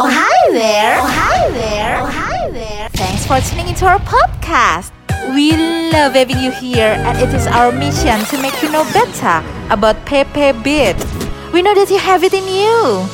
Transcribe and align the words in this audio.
Oh 0.00 0.06
hi 0.06 0.52
there. 0.52 0.94
Oh 0.94 1.10
hi 1.10 1.50
there. 1.50 1.98
Oh 1.98 2.06
hi 2.06 2.50
there. 2.50 2.88
Thanks 2.90 3.26
for 3.26 3.40
tuning 3.40 3.66
into 3.66 3.84
our 3.84 3.98
podcast. 3.98 4.94
We 5.34 5.50
love 5.90 6.14
having 6.14 6.38
you 6.38 6.52
here 6.52 6.94
and 7.02 7.18
it 7.18 7.34
is 7.34 7.48
our 7.48 7.72
mission 7.72 8.22
to 8.30 8.40
make 8.40 8.54
you 8.62 8.70
know 8.70 8.86
better 8.94 9.42
about 9.74 9.98
Pepe 10.06 10.54
Beat. 10.62 10.94
We 11.52 11.62
know 11.62 11.74
that 11.74 11.90
you 11.90 11.98
have 11.98 12.22
it 12.22 12.32
in 12.32 12.46
you. 12.46 13.10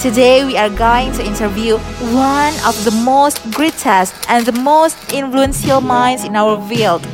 Today 0.00 0.46
we 0.46 0.56
are 0.56 0.70
going 0.70 1.12
to 1.12 1.26
interview 1.26 1.76
one 2.16 2.56
of 2.64 2.72
the 2.88 2.96
most 3.04 3.44
greatest 3.52 4.16
and 4.30 4.46
the 4.46 4.56
most 4.64 4.96
influential 5.12 5.82
minds 5.82 6.24
in 6.24 6.36
our 6.36 6.56
field. 6.66 7.04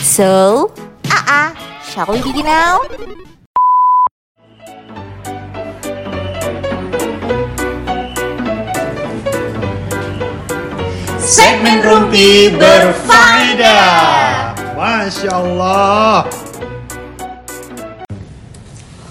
So, 0.00 0.72
uh-uh, 1.04 1.52
shall 1.84 2.06
we 2.08 2.22
begin 2.22 2.46
now? 2.48 2.80
Segmen 11.32 11.80
Rumpi 11.80 12.52
berfaedah. 12.60 14.52
Masya 14.76 15.32
Allah. 15.32 16.28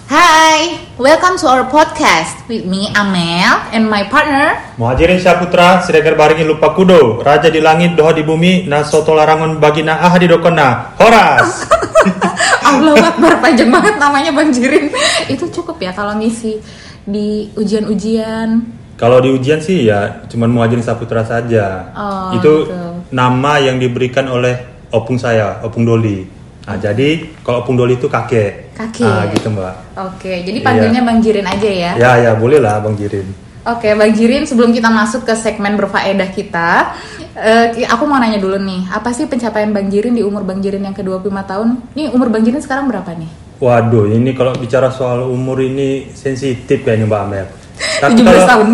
Hi, 0.05 0.85
welcome 1.01 1.41
to 1.41 1.49
our 1.49 1.65
podcast 1.65 2.45
with 2.45 2.69
me 2.69 2.93
Amel 2.93 3.65
and 3.73 3.89
my 3.89 4.05
partner. 4.05 4.53
Muhajirin 4.77 5.17
Syaputra, 5.17 5.81
Siregar 5.81 6.13
Baringi 6.13 6.45
Lupa 6.45 6.77
Kudo, 6.77 7.25
Raja 7.25 7.49
di 7.49 7.57
Langit, 7.57 7.97
Doha 7.97 8.13
di 8.13 8.21
Bumi, 8.21 8.69
Nasoto 8.69 9.17
Larangon 9.17 9.57
Bagina 9.57 10.05
Ah 10.05 10.13
di 10.21 10.29
Dokona, 10.29 10.93
Horas. 11.01 11.65
Allah 12.69 13.01
Akbar 13.01 13.41
panjang 13.41 13.73
banget 13.73 13.97
namanya 13.97 14.29
Bang 14.29 14.53
Jirin. 14.53 14.93
Itu 15.25 15.49
cukup 15.49 15.81
ya 15.81 15.89
kalau 15.89 16.13
ngisi 16.21 16.61
di 17.01 17.49
ujian-ujian. 17.57 18.80
Kalau 19.01 19.17
di 19.17 19.33
ujian 19.33 19.57
sih 19.57 19.89
ya 19.89 20.21
cuman 20.29 20.53
Muhajirin 20.53 20.85
Saputra 20.85 21.25
saja. 21.25 21.89
Oh, 21.91 22.37
Itu 22.37 22.69
gitu. 22.69 22.77
nama 23.09 23.57
yang 23.57 23.81
diberikan 23.81 24.29
oleh 24.29 24.61
opung 24.93 25.17
saya, 25.17 25.57
opung 25.65 25.81
Doli. 25.81 26.21
Nah, 26.61 26.77
jadi 26.77 27.33
kalau 27.41 27.65
opung 27.65 27.73
Doli 27.73 27.97
itu 27.97 28.05
kakek. 28.05 28.77
Kakek. 28.77 29.01
Ah, 29.01 29.25
gitu 29.27 29.49
mbak. 29.49 29.73
Oke, 29.97 30.45
jadi 30.45 30.61
panggilnya 30.61 31.01
Iya. 31.01 31.07
Bang 31.09 31.17
Jirin 31.17 31.47
aja 31.49 31.69
ya. 31.69 31.91
Ya 31.97 32.11
ya 32.19 32.31
boleh 32.37 32.61
lah 32.61 32.77
Bang 32.77 32.93
Jirin. 32.93 33.25
Oke, 33.61 33.89
Bang 33.93 34.13
Jirin, 34.13 34.45
sebelum 34.45 34.69
kita 34.69 34.89
masuk 34.89 35.21
ke 35.21 35.33
segmen 35.33 35.77
berfaedah 35.77 36.29
kita, 36.29 36.93
eh, 37.35 37.65
ki- 37.71 37.85
aku 37.85 38.05
mau 38.05 38.17
nanya 38.17 38.37
dulu 38.37 38.57
nih, 38.57 38.89
apa 38.89 39.09
sih 39.09 39.25
pencapaian 39.25 39.69
Bang 39.69 39.89
Jirin 39.89 40.13
di 40.13 40.21
umur 40.21 40.41
Bang 40.41 40.61
Jirin 40.61 40.81
yang 40.81 40.93
ke-25 40.93 41.41
tahun? 41.43 41.69
Nih, 41.93 42.09
umur 42.09 42.29
Bang 42.29 42.41
Jirin 42.41 42.57
sekarang 42.57 42.85
berapa 42.85 43.13
nih? 43.13 43.29
Waduh, 43.57 44.09
ini 44.09 44.33
kalau 44.33 44.53
bicara 44.53 44.89
soal 44.89 45.25
umur 45.25 45.57
ini 45.57 46.09
sensitif 46.11 46.81
kayaknya 46.81 47.05
Mbak 47.05 47.21
Amel. 47.21 47.45
17 48.01 48.21
kalau- 48.23 48.49
tahun. 48.49 48.69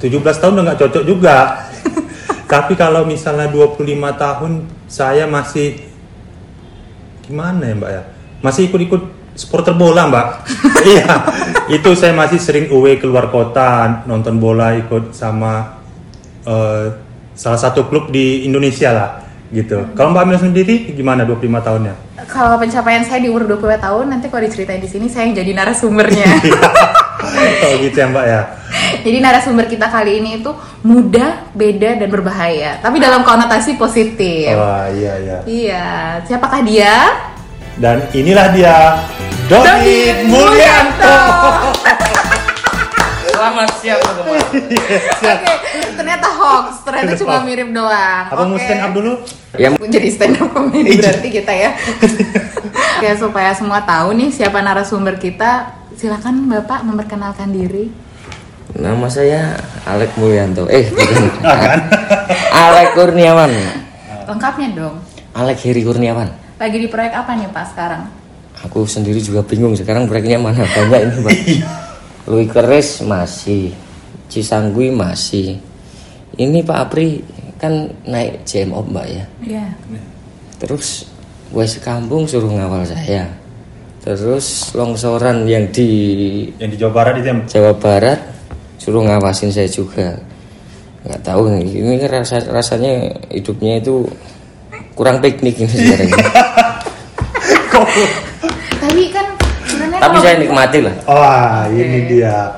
17 0.00 0.40
tahun 0.40 0.52
udah 0.56 0.64
nggak 0.64 0.80
cocok 0.80 1.04
juga. 1.04 1.36
Tapi 2.52 2.72
kalau 2.74 3.04
misalnya 3.06 3.46
25 3.52 3.84
tahun, 4.16 4.52
saya 4.90 5.24
masih 5.28 5.86
gimana 7.22 7.62
ya 7.62 7.74
Mbak 7.78 7.90
ya? 7.94 8.02
Masih 8.42 8.66
ikut-ikut 8.72 9.02
supporter 9.38 9.76
bola 9.76 10.10
Mbak. 10.10 10.26
iya, 10.96 11.14
itu 11.70 11.90
saya 11.94 12.10
masih 12.16 12.40
sering 12.42 12.66
away 12.74 12.98
keluar 12.98 13.30
kota, 13.30 14.02
nonton 14.08 14.40
bola 14.42 14.74
ikut 14.74 15.14
sama 15.14 15.78
eh, 16.42 16.86
salah 17.36 17.60
satu 17.60 17.86
klub 17.86 18.10
di 18.10 18.44
Indonesia 18.44 18.90
lah 18.90 19.10
gitu. 19.50 19.82
Kalau 19.94 20.14
Mbak 20.14 20.22
Amel 20.26 20.38
sendiri 20.38 20.74
gimana 20.94 21.22
25 21.26 21.66
tahunnya? 21.66 21.94
Kalau 22.30 22.58
pencapaian 22.58 23.02
saya 23.02 23.18
di 23.22 23.28
umur 23.30 23.46
25 23.46 23.78
tahun, 23.82 24.04
nanti 24.10 24.26
kalau 24.30 24.42
diceritain 24.46 24.82
di 24.82 24.90
sini 24.90 25.06
saya 25.10 25.26
yang 25.26 25.34
jadi 25.38 25.50
narasumbernya. 25.54 26.26
oh 27.64 27.72
gitu 27.80 27.96
ya 27.96 28.06
Mbak 28.08 28.26
ya. 28.26 28.40
Jadi 29.00 29.18
narasumber 29.18 29.66
kita 29.66 29.86
kali 29.88 30.20
ini 30.20 30.42
itu 30.42 30.50
muda, 30.82 31.46
beda, 31.52 31.96
dan 31.96 32.08
berbahaya. 32.08 32.78
Tapi 32.78 32.96
dalam 32.98 33.22
konotasi 33.22 33.74
positif. 33.74 34.52
Wah 34.54 34.86
iya 34.90 35.12
iya. 35.18 35.36
Iya, 35.44 35.86
siapakah 36.26 36.60
dia? 36.62 36.94
Dan 37.80 38.04
inilah 38.12 38.52
dia 38.52 39.00
Doni 39.48 40.28
Mulyanto. 40.28 41.16
Selamat 43.30 43.72
siang 43.80 43.96
teman-teman. 44.04 44.36
Oke, 44.36 45.54
ternyata 45.96 46.26
hoax, 46.28 46.84
ternyata 46.84 47.16
cuma 47.16 47.40
mirip 47.40 47.72
doang. 47.72 48.24
Apa 48.28 48.44
mau 48.44 48.52
Oke. 48.52 48.68
stand 48.68 48.84
up 48.84 48.92
dulu? 48.92 49.12
Ya 49.56 49.72
Jadi 49.72 50.08
stand 50.12 50.36
up 50.36 50.52
comedy 50.52 50.92
Iya. 50.92 51.08
berarti 51.08 51.28
kita 51.32 51.52
ya. 51.56 51.70
ya 53.04 53.12
supaya 53.16 53.56
semua 53.56 53.80
tahu 53.80 54.12
nih 54.12 54.28
siapa 54.28 54.60
narasumber 54.60 55.16
kita, 55.16 55.72
silakan 56.00 56.48
Bapak 56.48 56.80
memperkenalkan 56.88 57.52
diri. 57.52 57.92
nama 58.72 59.04
saya 59.12 59.52
Alek 59.84 60.16
Mulyanto. 60.16 60.64
Eh, 60.72 60.88
bukan. 60.88 61.28
Ah, 61.44 61.76
kan? 61.76 61.80
Alek 62.72 62.96
Kurniawan. 62.96 63.52
Lengkapnya 64.24 64.68
dong. 64.72 64.96
Alek 65.36 65.60
Heri 65.60 65.84
Kurniawan. 65.84 66.32
Lagi 66.56 66.80
di 66.80 66.88
proyek 66.88 67.12
apa 67.12 67.36
nih 67.36 67.52
Pak 67.52 67.64
sekarang? 67.76 68.08
Aku 68.64 68.88
sendiri 68.88 69.20
juga 69.20 69.44
bingung 69.44 69.76
sekarang 69.76 70.08
proyeknya 70.08 70.40
mana 70.40 70.64
banyak 70.72 71.12
ini, 71.12 71.20
Pak. 71.20 71.36
Lui 72.32 72.48
Keris 72.48 73.04
masih, 73.04 73.76
Cisanggui 74.32 74.88
masih. 74.88 75.60
Ini 76.40 76.64
Pak 76.64 76.78
Apri 76.88 77.20
kan 77.60 77.92
naik 78.08 78.48
JMO 78.48 78.88
Mbak 78.88 79.06
ya. 79.10 79.24
Iya. 79.44 79.66
Terus 80.56 81.04
wes 81.52 81.76
kampung 81.84 82.24
suruh 82.24 82.48
ngawal 82.48 82.88
saya. 82.88 83.28
Terus 84.00 84.72
longsoran 84.72 85.44
yang 85.44 85.68
di 85.68 85.88
Yang 86.56 86.70
di 86.72 86.76
Jawa 86.80 86.92
Barat 86.96 87.14
itu 87.20 87.28
yang 87.28 87.40
Jawa 87.44 87.72
Barat 87.76 88.18
suruh 88.80 89.04
ngawasin 89.04 89.52
saya 89.52 89.68
juga. 89.68 90.16
Nggak 91.04 91.20
tahu 91.20 91.52
ini 91.60 92.00
rasa 92.08 92.40
rasanya 92.48 93.12
hidupnya 93.32 93.80
itu 93.80 94.04
kurang 94.96 95.20
piknik 95.24 95.56
ini 95.56 95.72
sekarang 95.72 96.12
Tapi 98.84 99.02
kan 99.08 99.26
tapi 100.00 100.16
saya 100.24 100.36
nikmati 100.40 100.78
lah. 100.80 100.94
Wah, 101.04 101.68
ini 101.68 102.08
dia. 102.08 102.56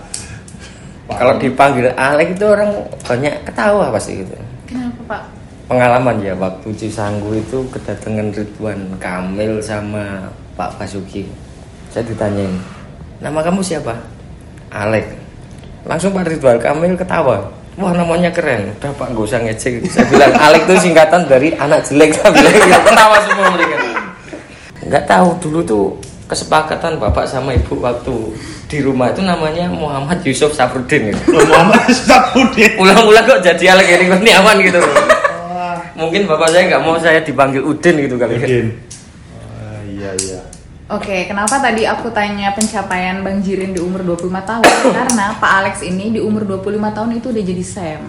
kalau 1.13 1.37
dipanggil 1.37 1.93
Alek 1.93 2.39
itu 2.39 2.47
orang 2.49 2.73
banyak 3.05 3.35
ketawa 3.45 3.93
pasti 3.93 4.25
gitu. 4.25 4.33
Kenapa 4.65 5.01
Pak? 5.05 5.42
Pengalaman 5.73 6.21
ya 6.21 6.37
waktu 6.37 6.69
Cisanggu 6.77 7.33
itu 7.33 7.65
kedatangan 7.73 8.29
Ridwan 8.29 8.93
Kamil 9.01 9.57
sama 9.65 10.29
Pak 10.53 10.77
Basuki. 10.77 11.25
Saya 11.89 12.05
ditanyain 12.05 12.53
nama 13.25 13.41
kamu 13.41 13.65
siapa? 13.65 13.97
Alek. 14.69 15.09
Langsung 15.89 16.13
Pak 16.13 16.29
Ridwan 16.29 16.61
Kamil 16.61 16.93
ketawa. 16.93 17.49
Wah 17.81 17.93
namanya 17.97 18.29
keren. 18.29 18.77
Udah 18.77 18.93
Pak 19.01 19.17
gak 19.17 19.25
usah 19.25 19.41
ngecek. 19.41 19.81
Saya 19.89 20.05
bilang 20.13 20.37
Alek 20.37 20.69
itu 20.69 20.93
singkatan 20.93 21.25
dari 21.25 21.57
anak 21.57 21.89
jelek. 21.89 22.21
Saya 22.21 22.29
bilang 22.37 22.53
gitu. 22.53 22.69
ketawa 22.93 23.17
semua 23.25 23.49
mereka. 23.57 23.77
Nggak 24.85 25.05
tahu 25.09 25.29
dulu 25.41 25.59
tuh 25.65 25.87
kesepakatan 26.29 27.01
bapak 27.01 27.25
sama 27.25 27.57
ibu 27.57 27.81
waktu 27.81 28.13
di 28.69 28.81
rumah 28.85 29.09
itu 29.13 29.25
namanya 29.25 29.73
Muhammad 29.73 30.21
Yusuf 30.21 30.53
Safruddin. 30.53 31.17
Gitu 31.17 31.33
Muhammad 31.33 31.81
Safudin. 31.89 32.77
ulang-ulang 32.77 33.25
kok 33.25 33.41
jadi 33.41 33.73
Alek 33.73 33.89
Heri 33.89 34.07
Kurniawan 34.13 34.61
gitu. 34.61 34.81
Mungkin 35.93 36.25
bapak 36.25 36.49
saya 36.53 36.63
nggak 36.73 36.83
mau 36.83 36.97
saya 36.97 37.21
dipanggil 37.21 37.63
Udin 37.65 37.97
gitu 38.01 38.17
kali. 38.17 38.37
ya. 38.37 38.45
Udin. 38.45 38.67
Wah, 38.73 39.81
iya 39.85 40.11
iya. 40.17 40.41
Oke, 40.93 41.25
kenapa 41.25 41.57
tadi 41.57 41.89
aku 41.89 42.13
tanya 42.13 42.53
pencapaian 42.53 43.25
Bang 43.25 43.41
Jirin 43.41 43.73
di 43.73 43.81
umur 43.81 44.05
25 44.05 44.29
tahun? 44.45 44.65
Karena 44.99 45.33
Pak 45.41 45.53
Alex 45.65 45.75
ini 45.81 46.13
di 46.13 46.21
umur 46.21 46.45
25 46.45 46.97
tahun 46.97 47.11
itu 47.17 47.27
udah 47.33 47.45
jadi 47.45 47.65
SEM. 47.65 48.03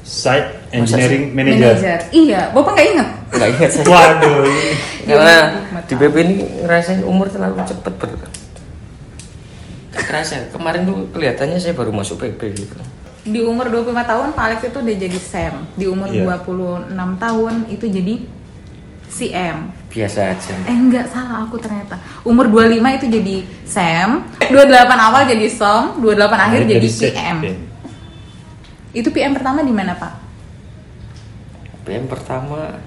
Site 0.00 0.72
Engineering 0.72 1.36
Manager. 1.36 1.76
Manager. 1.76 1.98
Iya, 2.10 2.40
Bapak 2.56 2.70
nggak 2.72 2.86
inget? 2.96 3.08
Nggak 3.36 3.48
ingat 3.52 3.70
saya. 3.76 3.84
Waduh. 3.92 4.42
Karena 5.10 5.36
di 5.84 5.94
BP 5.98 6.16
ini 6.24 6.34
ngerasain 6.64 7.02
umur 7.04 7.26
terlalu 7.28 7.60
cepet 7.66 7.94
ber. 8.00 8.10
Kerasa 9.90 10.48
kemarin 10.50 10.88
tuh 10.88 11.06
kelihatannya 11.12 11.58
saya 11.60 11.76
baru 11.76 11.92
masuk 11.92 12.24
PP 12.24 12.40
gitu. 12.56 12.76
Di 13.20 13.40
umur 13.44 13.68
25 13.68 13.92
tahun 14.00 14.28
Pak 14.32 14.44
Alex 14.48 14.60
itu 14.64 14.78
udah 14.80 14.96
jadi 14.96 15.18
SEM. 15.20 15.54
Di 15.76 15.84
umur 15.84 16.08
Iya. 16.08 16.24
26 16.40 17.20
tahun 17.20 17.54
itu 17.68 17.84
jadi 17.84 18.14
CM. 19.10 19.56
Biasa 19.90 20.18
aja. 20.32 20.54
Eh 20.64 20.76
enggak 20.76 21.10
salah 21.10 21.44
aku 21.44 21.58
ternyata. 21.58 21.98
Umur 22.22 22.46
25 22.46 22.96
itu 22.96 23.06
jadi 23.10 23.36
SEM, 23.66 24.22
28 24.38 24.54
awal 24.96 25.26
jadi 25.26 25.46
SOM, 25.50 25.98
28 26.00 26.46
akhir 26.46 26.60
jadi 26.64 26.88
set. 26.88 27.12
PM. 27.12 27.36
Itu 28.94 29.10
PM 29.10 29.34
pertama 29.34 29.60
di 29.60 29.74
mana, 29.74 29.98
Pak? 29.98 30.14
PM 31.84 32.06
pertama 32.06 32.78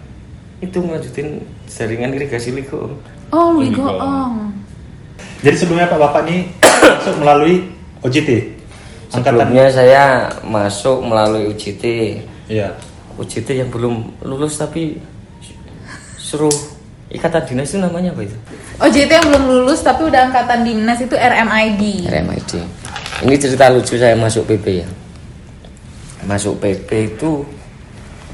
itu 0.63 0.79
ngelanjutin 0.79 1.43
jaringan 1.67 2.15
irigasi 2.15 2.55
Ligo. 2.55 2.95
Oh, 3.29 3.51
Louis 3.57 3.67
Louis 3.67 3.75
Goong. 3.75 4.53
Jadi 5.43 5.55
sebelumnya 5.59 5.91
Pak 5.91 5.99
Bapak 5.99 6.21
ini 6.23 6.47
masuk 7.03 7.15
melalui 7.19 7.67
OJT. 7.99 8.52
Angkatan. 9.13 9.45
Sebelumnya 9.45 9.65
saya 9.69 10.03
masuk 10.41 11.05
melalui 11.05 11.53
UJT. 11.53 11.83
Iya. 12.49 12.73
UJT 13.21 13.61
yang 13.61 13.69
belum 13.69 14.25
lulus 14.25 14.57
tapi 14.57 14.97
suruh 16.17 16.53
ikatan 17.13 17.45
dinas 17.45 17.69
itu 17.69 17.77
namanya 17.77 18.09
apa 18.09 18.25
itu? 18.25 18.37
OJT 18.81 19.11
yang 19.13 19.27
belum 19.29 19.43
lulus 19.53 19.85
tapi 19.85 20.09
udah 20.09 20.33
angkatan 20.33 20.65
dinas 20.65 20.97
itu 20.97 21.13
RMID. 21.13 22.09
RMID. 22.09 22.51
Ini 23.23 23.35
cerita 23.37 23.69
lucu 23.69 23.95
saya 23.95 24.17
masuk 24.17 24.49
PP 24.49 24.65
ya. 24.81 24.89
masuk 26.23 26.55
PP 26.63 26.87
itu 27.15 27.43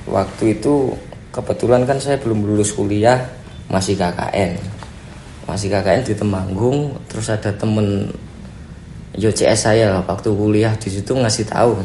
waktu 0.05 0.61
itu 0.61 0.93
kebetulan 1.33 1.89
kan 1.89 1.97
saya 1.97 2.21
belum 2.21 2.45
lulus 2.45 2.69
kuliah 2.73 3.17
masih 3.65 3.97
KKN 3.97 4.57
masih 5.49 5.73
KKN 5.73 6.05
di 6.05 6.13
Temanggung 6.13 6.97
terus 7.09 7.29
ada 7.33 7.49
temen 7.49 8.13
YCS 9.17 9.59
saya 9.69 10.01
waktu 10.05 10.29
kuliah 10.29 10.73
di 10.77 10.89
situ 10.93 11.11
ngasih 11.17 11.49
tahu 11.49 11.79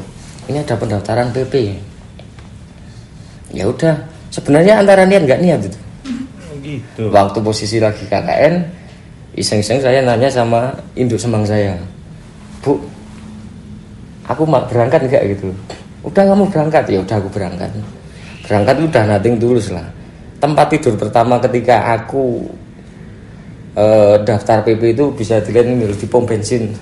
ini 0.53 0.61
ada 0.61 0.77
pendaftaran 0.77 1.33
PP 1.33 1.81
ya 3.55 3.65
udah 3.71 3.95
sebenarnya 4.29 4.83
antara 4.83 5.07
niat 5.07 5.23
nggak 5.25 5.41
niat 5.41 5.61
itu. 5.63 5.79
Oh, 6.51 6.57
gitu. 6.61 7.03
waktu 7.15 7.39
posisi 7.41 7.77
lagi 7.79 8.05
KKN 8.05 8.55
iseng-iseng 9.39 9.81
saya 9.81 10.03
nanya 10.03 10.29
sama 10.29 10.75
induk 10.99 11.17
semang 11.17 11.47
saya 11.47 11.79
bu 12.65 12.81
aku 14.29 14.43
mau 14.49 14.65
berangkat 14.65 15.05
nggak? 15.09 15.23
Gitu. 15.37 15.49
Udah 16.05 16.23
kamu 16.25 16.49
berangkat. 16.49 16.85
Ya 16.89 16.99
udah 17.01 17.17
aku 17.21 17.29
berangkat. 17.33 17.71
Berangkat 18.45 18.77
udah 18.81 19.03
nating 19.09 19.37
tulus 19.41 19.73
lah. 19.73 19.85
Tempat 20.41 20.77
tidur 20.77 20.97
pertama 21.01 21.41
ketika 21.41 21.97
aku 21.97 22.45
eh, 23.77 24.17
daftar 24.25 24.61
PP 24.65 24.97
itu 24.97 25.05
bisa 25.17 25.41
dilihat 25.41 25.69
ini 25.69 25.89
di 25.89 26.07
pom 26.09 26.29
bensin 26.29 26.73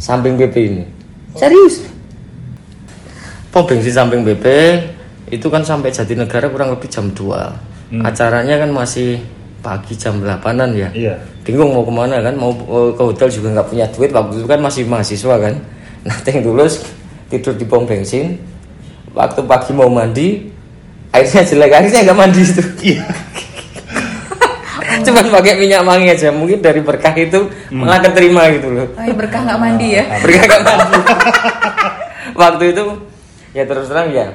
samping 0.00 0.40
PP 0.40 0.56
ini. 0.56 0.84
Serius? 1.36 1.84
Pom 3.52 3.68
bensin 3.68 3.92
samping 3.92 4.24
BP 4.24 4.46
itu 5.30 5.46
kan 5.46 5.62
sampai 5.62 5.92
Jatinegara 5.92 6.50
kurang 6.50 6.74
lebih 6.74 6.90
jam 6.90 7.12
2 7.12 7.70
acaranya 7.98 8.54
kan 8.62 8.70
masih 8.70 9.18
pagi 9.60 9.98
jam 9.98 10.22
8an 10.22 10.70
ya. 10.72 10.88
Iya. 10.94 11.14
bingung 11.42 11.74
mau 11.74 11.82
ke 11.82 11.92
mana 11.92 12.22
kan? 12.22 12.34
Mau 12.38 12.54
eh, 12.54 12.90
ke 12.94 13.02
hotel 13.02 13.28
juga 13.28 13.48
nggak 13.58 13.68
punya 13.68 13.86
duit. 13.90 14.10
Waktu 14.14 14.40
itu 14.40 14.46
kan 14.46 14.60
masih 14.62 14.82
mahasiswa 14.86 15.34
kan. 15.36 15.54
Nanti 16.06 16.30
tulus 16.40 16.86
tidur 17.28 17.54
di 17.58 17.66
pom 17.66 17.84
bensin. 17.84 18.38
Waktu 19.10 19.42
pagi 19.44 19.74
mau 19.74 19.90
mandi 19.90 20.46
airnya 21.10 21.42
jelek. 21.42 21.70
Akhirnya 21.74 22.00
nggak 22.06 22.18
mandi 22.18 22.40
itu. 22.40 22.62
Iya. 22.94 23.04
cuman 25.06 25.24
pakai 25.32 25.54
minyak 25.58 25.82
wangi 25.82 26.08
aja. 26.12 26.28
Mungkin 26.30 26.60
dari 26.60 26.80
berkah 26.84 27.14
itu 27.16 27.48
malah 27.72 28.00
keterima 28.02 28.48
gitu 28.54 28.68
loh. 28.70 28.86
Oh, 28.94 29.04
ya 29.04 29.14
berkah 29.14 29.40
nggak 29.44 29.58
mandi 29.58 29.88
ya? 29.96 30.04
berkah 30.24 30.44
nggak 30.46 30.62
mandi. 30.64 31.00
Waktu 32.40 32.64
itu 32.72 32.84
ya 33.50 33.64
terus 33.66 33.90
terang 33.90 34.14
ya 34.14 34.30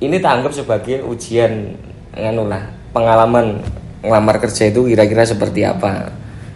ini 0.00 0.16
tak 0.18 0.40
anggap 0.40 0.52
sebagai 0.56 1.04
ujian 1.04 1.76
nganu 2.16 2.48
lah 2.48 2.64
pengalaman 2.96 3.62
ngelamar 4.02 4.42
kerja 4.42 4.66
itu 4.66 4.90
kira-kira 4.90 5.22
seperti 5.22 5.62
apa. 5.62 6.10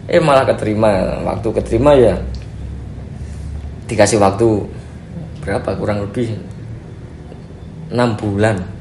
Eh 0.07 0.19
malah 0.19 0.43
keterima. 0.43 1.23
Waktu 1.23 1.47
keterima 1.63 1.95
ya 1.95 2.19
dikasih 3.87 4.19
waktu 4.19 4.67
berapa 5.43 5.69
kurang 5.79 6.03
lebih? 6.03 6.35
Enam 7.87 8.19
bulan 8.19 8.76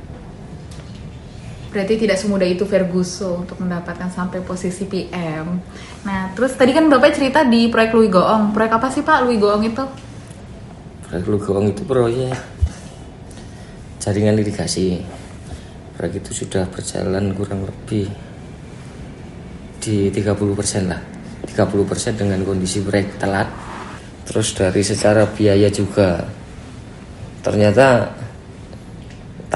Berarti 1.73 1.95
tidak 2.01 2.17
semudah 2.17 2.49
itu 2.49 2.65
Ferguso 2.65 3.45
untuk 3.45 3.61
mendapatkan 3.61 4.09
sampai 4.09 4.41
posisi 4.41 4.89
PM. 4.89 5.61
Nah, 6.07 6.33
terus 6.33 6.57
tadi 6.57 6.73
kan 6.73 6.89
Bapak 6.89 7.13
cerita 7.15 7.45
di 7.45 7.69
proyek 7.69 7.93
Louis 7.93 8.11
Goong. 8.11 8.57
Proyek 8.57 8.73
apa 8.79 8.89
sih 8.89 9.05
Pak 9.05 9.27
Louis 9.29 9.37
Goong 9.37 9.65
itu? 9.67 9.85
proyek 11.07 11.27
Lugong 11.31 11.71
itu 11.71 11.83
proyek 11.87 12.35
jaringan 14.03 14.43
irigasi 14.43 14.99
proyek 15.95 16.19
itu 16.19 16.43
sudah 16.43 16.67
berjalan 16.67 17.31
kurang 17.31 17.63
lebih 17.63 18.11
di 19.79 20.11
30% 20.11 20.91
lah 20.91 20.99
30% 21.47 22.19
dengan 22.19 22.43
kondisi 22.43 22.83
proyek 22.83 23.23
telat 23.23 23.47
terus 24.27 24.51
dari 24.59 24.83
secara 24.83 25.31
biaya 25.31 25.71
juga 25.71 26.27
ternyata 27.47 28.11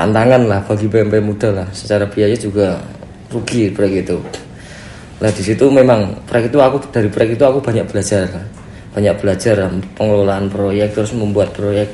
tantangan 0.00 0.48
lah 0.48 0.64
bagi 0.64 0.88
PMP 0.88 1.20
muda 1.20 1.52
lah 1.52 1.68
secara 1.76 2.08
biaya 2.08 2.32
juga 2.32 2.80
rugi 3.28 3.68
proyek 3.68 4.08
itu 4.08 4.18
Nah 5.20 5.28
di 5.28 5.42
situ 5.44 5.68
memang 5.68 6.24
proyek 6.24 6.48
itu 6.48 6.58
aku 6.64 6.80
dari 6.88 7.12
proyek 7.12 7.36
itu 7.36 7.44
aku 7.44 7.60
banyak 7.60 7.84
belajar, 7.84 8.24
banyak 8.96 9.14
belajar 9.20 9.68
pengelolaan 9.92 10.48
proyek 10.48 10.96
terus 10.96 11.12
membuat 11.12 11.52
proyek 11.52 11.92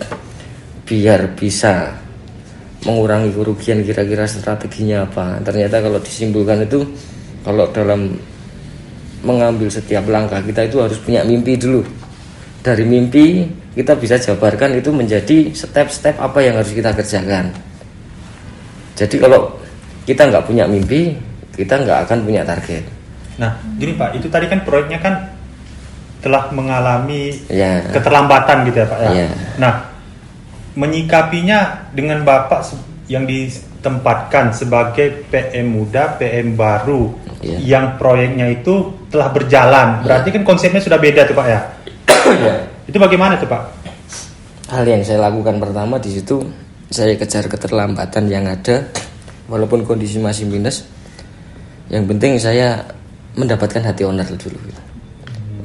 biar 0.87 1.35
bisa 1.35 1.91
mengurangi 2.87 3.35
kerugian 3.35 3.83
kira-kira 3.83 4.31
strateginya 4.31 5.11
apa. 5.11 5.43
Ternyata 5.43 5.83
kalau 5.83 5.99
disimpulkan 5.99 6.71
itu 6.71 6.87
kalau 7.43 7.67
dalam 7.75 8.15
mengambil 9.27 9.67
setiap 9.75 10.07
langkah 10.07 10.39
kita 10.39 10.71
itu 10.71 10.79
harus 10.79 11.03
punya 11.03 11.27
mimpi 11.27 11.59
dulu. 11.59 11.83
Dari 12.63 12.87
mimpi 12.87 13.43
kita 13.75 13.99
bisa 13.99 14.23
jabarkan 14.23 14.79
itu 14.79 14.95
menjadi 14.95 15.51
step-step 15.51 16.15
apa 16.23 16.39
yang 16.47 16.63
harus 16.63 16.71
kita 16.71 16.95
kerjakan. 16.95 17.66
Jadi 18.97 19.17
kalau 19.21 19.53
kita 20.09 20.25
nggak 20.27 20.45
punya 20.49 20.65
mimpi, 20.65 21.13
kita 21.53 21.77
nggak 21.77 22.09
akan 22.09 22.19
punya 22.25 22.43
target. 22.43 22.85
Nah, 23.37 23.53
gini 23.77 23.93
Pak, 23.93 24.17
itu 24.17 24.33
tadi 24.33 24.49
kan 24.49 24.65
proyeknya 24.65 24.99
kan 24.99 25.15
telah 26.25 26.49
mengalami 26.51 27.37
Ya. 27.47 27.85
keterlambatan 27.93 28.65
gitu 28.67 28.81
ya 28.81 28.87
Pak 28.89 28.99
ya. 29.05 29.11
Iya. 29.13 29.29
Nah, 29.61 29.75
menyikapinya 30.75 31.89
dengan 31.93 32.25
Bapak 32.25 32.73
yang 33.07 33.25
ditempatkan 33.25 34.51
sebagai 34.51 35.29
PM 35.29 35.77
muda, 35.77 36.17
PM 36.17 36.57
baru 36.57 37.13
Iya. 37.45 37.59
yang 37.61 37.87
proyeknya 38.01 38.49
itu 38.49 38.97
telah 39.13 39.29
berjalan. 39.29 40.03
Berarti 40.03 40.33
kan 40.33 40.43
konsepnya 40.43 40.81
sudah 40.81 40.97
beda 40.97 41.29
tuh 41.29 41.37
Pak 41.37 41.47
ya. 41.47 41.61
Itu 42.89 42.97
bagaimana 42.97 43.37
tuh 43.37 43.47
Pak? 43.47 43.63
Hal 44.67 44.83
yang 44.83 45.05
saya 45.05 45.23
lakukan 45.23 45.63
pertama 45.63 46.01
di 46.01 46.11
situ 46.11 46.43
saya 46.87 47.19
kejar 47.19 47.51
keterlambatan 47.51 48.31
yang 48.31 48.47
ada 48.47 48.87
walaupun 49.51 49.83
kondisi 49.83 50.23
masih 50.23 50.47
minus. 50.47 50.87
Yang 51.91 52.05
penting 52.15 52.33
saya 52.39 52.83
mendapatkan 53.39 53.83
hati 53.83 54.03
owner 54.07 54.27
dulu. 54.27 54.59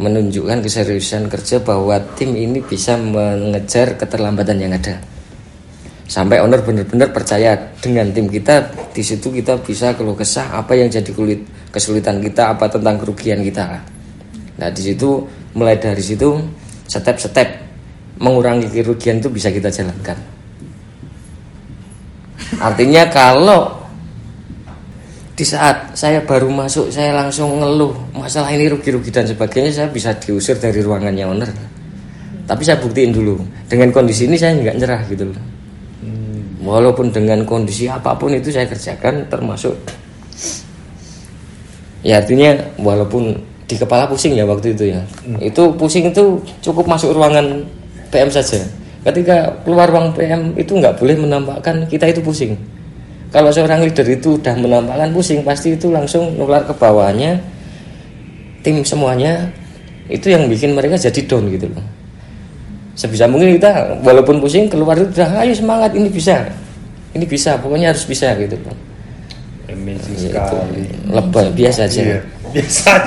Menunjukkan 0.02 0.66
keseriusan 0.66 1.30
kerja 1.30 1.62
bahwa 1.62 1.98
tim 2.18 2.34
ini 2.34 2.62
bisa 2.62 2.98
mengejar 2.98 3.98
keterlambatan 3.98 4.58
yang 4.58 4.74
ada. 4.74 4.98
Sampai 6.10 6.42
owner 6.44 6.60
benar-benar 6.60 7.14
percaya 7.14 7.56
dengan 7.80 8.12
tim 8.12 8.28
kita 8.28 8.68
di 8.92 9.00
situ 9.00 9.32
kita 9.32 9.62
bisa 9.64 9.96
keluh 9.96 10.18
kesah 10.18 10.60
apa 10.60 10.76
yang 10.76 10.92
jadi 10.92 11.08
kulit 11.16 11.40
kesulitan 11.72 12.20
kita 12.20 12.52
apa 12.52 12.68
tentang 12.68 13.00
kerugian 13.00 13.40
kita. 13.46 13.80
Nah 14.60 14.70
di 14.74 14.82
situ 14.84 15.24
mulai 15.56 15.80
dari 15.80 16.04
situ 16.04 16.36
step-step 16.90 17.48
mengurangi 18.20 18.68
kerugian 18.68 19.24
itu 19.24 19.32
bisa 19.32 19.48
kita 19.48 19.72
jalankan. 19.72 20.41
Artinya 22.60 23.08
kalau 23.10 23.82
di 25.34 25.46
saat 25.48 25.98
saya 25.98 26.22
baru 26.22 26.52
masuk 26.52 26.94
saya 26.94 27.18
langsung 27.18 27.58
ngeluh 27.58 27.96
masalah 28.14 28.54
ini 28.54 28.70
rugi-rugi 28.70 29.10
dan 29.10 29.26
sebagainya 29.26 29.72
saya 29.74 29.88
bisa 29.90 30.14
diusir 30.20 30.60
dari 30.60 30.84
ruangannya 30.84 31.26
owner. 31.26 31.50
Tapi 32.46 32.62
saya 32.68 32.78
buktiin 32.82 33.16
dulu 33.16 33.40
dengan 33.66 33.90
kondisi 33.96 34.28
ini 34.28 34.36
saya 34.36 34.58
nggak 34.58 34.76
nyerah 34.78 35.02
gitu 35.08 35.30
loh. 35.30 35.44
Walaupun 36.62 37.10
dengan 37.10 37.42
kondisi 37.48 37.90
apa 37.90 38.14
pun 38.14 38.38
itu 38.38 38.54
saya 38.54 38.70
kerjakan 38.70 39.26
termasuk 39.32 39.74
ya 42.02 42.18
artinya 42.22 42.58
walaupun 42.82 43.38
di 43.70 43.76
kepala 43.78 44.10
pusing 44.10 44.34
ya 44.34 44.44
waktu 44.44 44.74
itu 44.74 44.92
ya 44.92 45.02
itu 45.40 45.64
pusing 45.78 46.10
itu 46.10 46.42
cukup 46.60 46.90
masuk 46.90 47.14
ruangan 47.14 47.64
PM 48.10 48.28
saja 48.28 48.60
ketika 49.02 49.58
keluar 49.66 49.90
ruang 49.90 50.14
PM 50.14 50.54
itu 50.58 50.78
nggak 50.78 50.98
boleh 51.02 51.16
menampakkan 51.18 51.86
kita 51.90 52.10
itu 52.10 52.22
pusing. 52.22 52.54
Kalau 53.32 53.48
seorang 53.50 53.80
leader 53.82 54.04
itu 54.06 54.36
udah 54.38 54.54
menampakkan 54.60 55.10
pusing 55.16 55.42
pasti 55.42 55.74
itu 55.80 55.88
langsung 55.90 56.36
nular 56.36 56.68
ke 56.68 56.74
bawahnya 56.76 57.40
tim 58.62 58.84
semuanya 58.86 59.50
itu 60.12 60.28
yang 60.30 60.46
bikin 60.52 60.76
mereka 60.76 61.00
jadi 61.00 61.22
down 61.26 61.48
gitu 61.50 61.72
loh. 61.72 61.86
Sebisa 62.94 63.26
mungkin 63.26 63.56
kita 63.56 64.04
walaupun 64.04 64.44
pusing 64.44 64.68
keluar 64.68 65.00
itu 65.00 65.08
udah 65.16 65.42
ayo 65.42 65.54
semangat 65.56 65.96
ini 65.96 66.12
bisa. 66.12 66.46
Ini 67.12 67.26
bisa 67.26 67.58
pokoknya 67.58 67.96
harus 67.96 68.04
bisa 68.06 68.36
gitu 68.36 68.60
loh. 68.62 68.76
Amazing 69.72 70.16
Ya, 70.20 70.44
itu 70.44 70.56
sekali. 70.56 70.84
lebay 71.08 71.48
biasa 71.56 71.88
aja. 71.88 72.02
Iya, 72.04 72.20
biasa. 72.52 72.92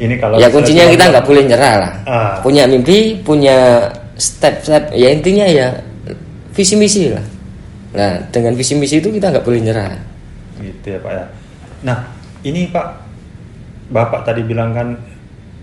Ini 0.00 0.16
kalau 0.16 0.40
ya 0.40 0.48
kuncinya 0.48 0.88
kita 0.88 1.04
nggak 1.12 1.24
boleh 1.28 1.42
nyerah 1.44 1.74
lah. 1.76 1.92
Ah. 2.08 2.34
punya 2.40 2.64
mimpi 2.64 3.20
punya 3.20 3.84
step-step 4.20 4.92
ya 4.92 5.08
intinya 5.08 5.48
ya 5.48 5.80
visi 6.52 6.76
misi 6.76 7.08
lah 7.08 7.24
nah 7.90 8.12
dengan 8.28 8.52
visi 8.52 8.76
misi 8.76 9.00
itu 9.00 9.08
kita 9.08 9.32
nggak 9.32 9.42
boleh 9.42 9.60
nyerah 9.64 10.10
gitu 10.60 10.86
ya 10.96 10.98
Pak 11.00 11.12
ya. 11.12 11.24
Nah, 11.84 11.98
ini 12.44 12.68
Pak 12.68 12.86
Bapak 13.90 14.20
tadi 14.22 14.44
bilang 14.46 14.70
kan 14.76 14.88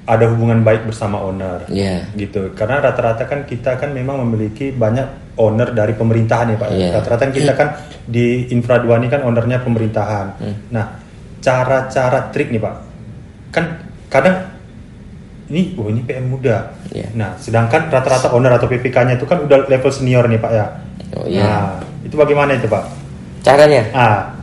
ada 0.08 0.26
hubungan 0.32 0.64
baik 0.64 0.88
bersama 0.88 1.22
owner. 1.22 1.68
Iya. 1.70 2.10
Gitu. 2.16 2.52
Karena 2.58 2.84
rata-rata 2.84 3.28
kan 3.28 3.44
kita 3.44 3.76
kan 3.80 3.92
memang 3.92 4.24
memiliki 4.24 4.72
banyak 4.74 5.38
owner 5.40 5.72
dari 5.72 5.94
pemerintahan 5.96 6.56
ya 6.56 6.58
Pak. 6.58 6.70
Iya. 6.74 6.90
Rata-rata 7.00 7.24
kan 7.30 7.34
kita 7.36 7.54
kan 7.56 7.70
di 8.08 8.52
Infra 8.52 8.80
2 8.82 8.88
ini 9.04 9.08
kan 9.12 9.22
ownernya 9.24 9.64
pemerintahan. 9.64 10.28
Hmm. 10.40 10.56
Nah, 10.72 10.86
cara-cara 11.44 12.32
trik 12.32 12.52
nih 12.52 12.62
Pak. 12.64 12.76
Kan 13.52 13.66
kadang 14.08 14.57
ini 15.48 15.76
oh 15.80 15.88
ini 15.88 16.04
PM 16.04 16.32
muda. 16.32 16.76
Iya. 16.92 17.08
Nah, 17.16 17.36
sedangkan 17.40 17.88
rata-rata 17.88 18.32
owner 18.36 18.56
atau 18.56 18.68
PPK-nya 18.68 19.16
itu 19.16 19.24
kan 19.24 19.44
udah 19.44 19.68
level 19.68 19.92
senior 19.92 20.28
nih 20.28 20.40
Pak 20.40 20.52
ya. 20.52 20.66
Oh 21.16 21.26
iya. 21.28 21.44
Nah, 21.44 21.68
itu 22.04 22.16
bagaimana 22.20 22.60
itu 22.60 22.68
Pak? 22.68 22.84
Caranya? 23.48 23.84
Ah, 23.96 24.38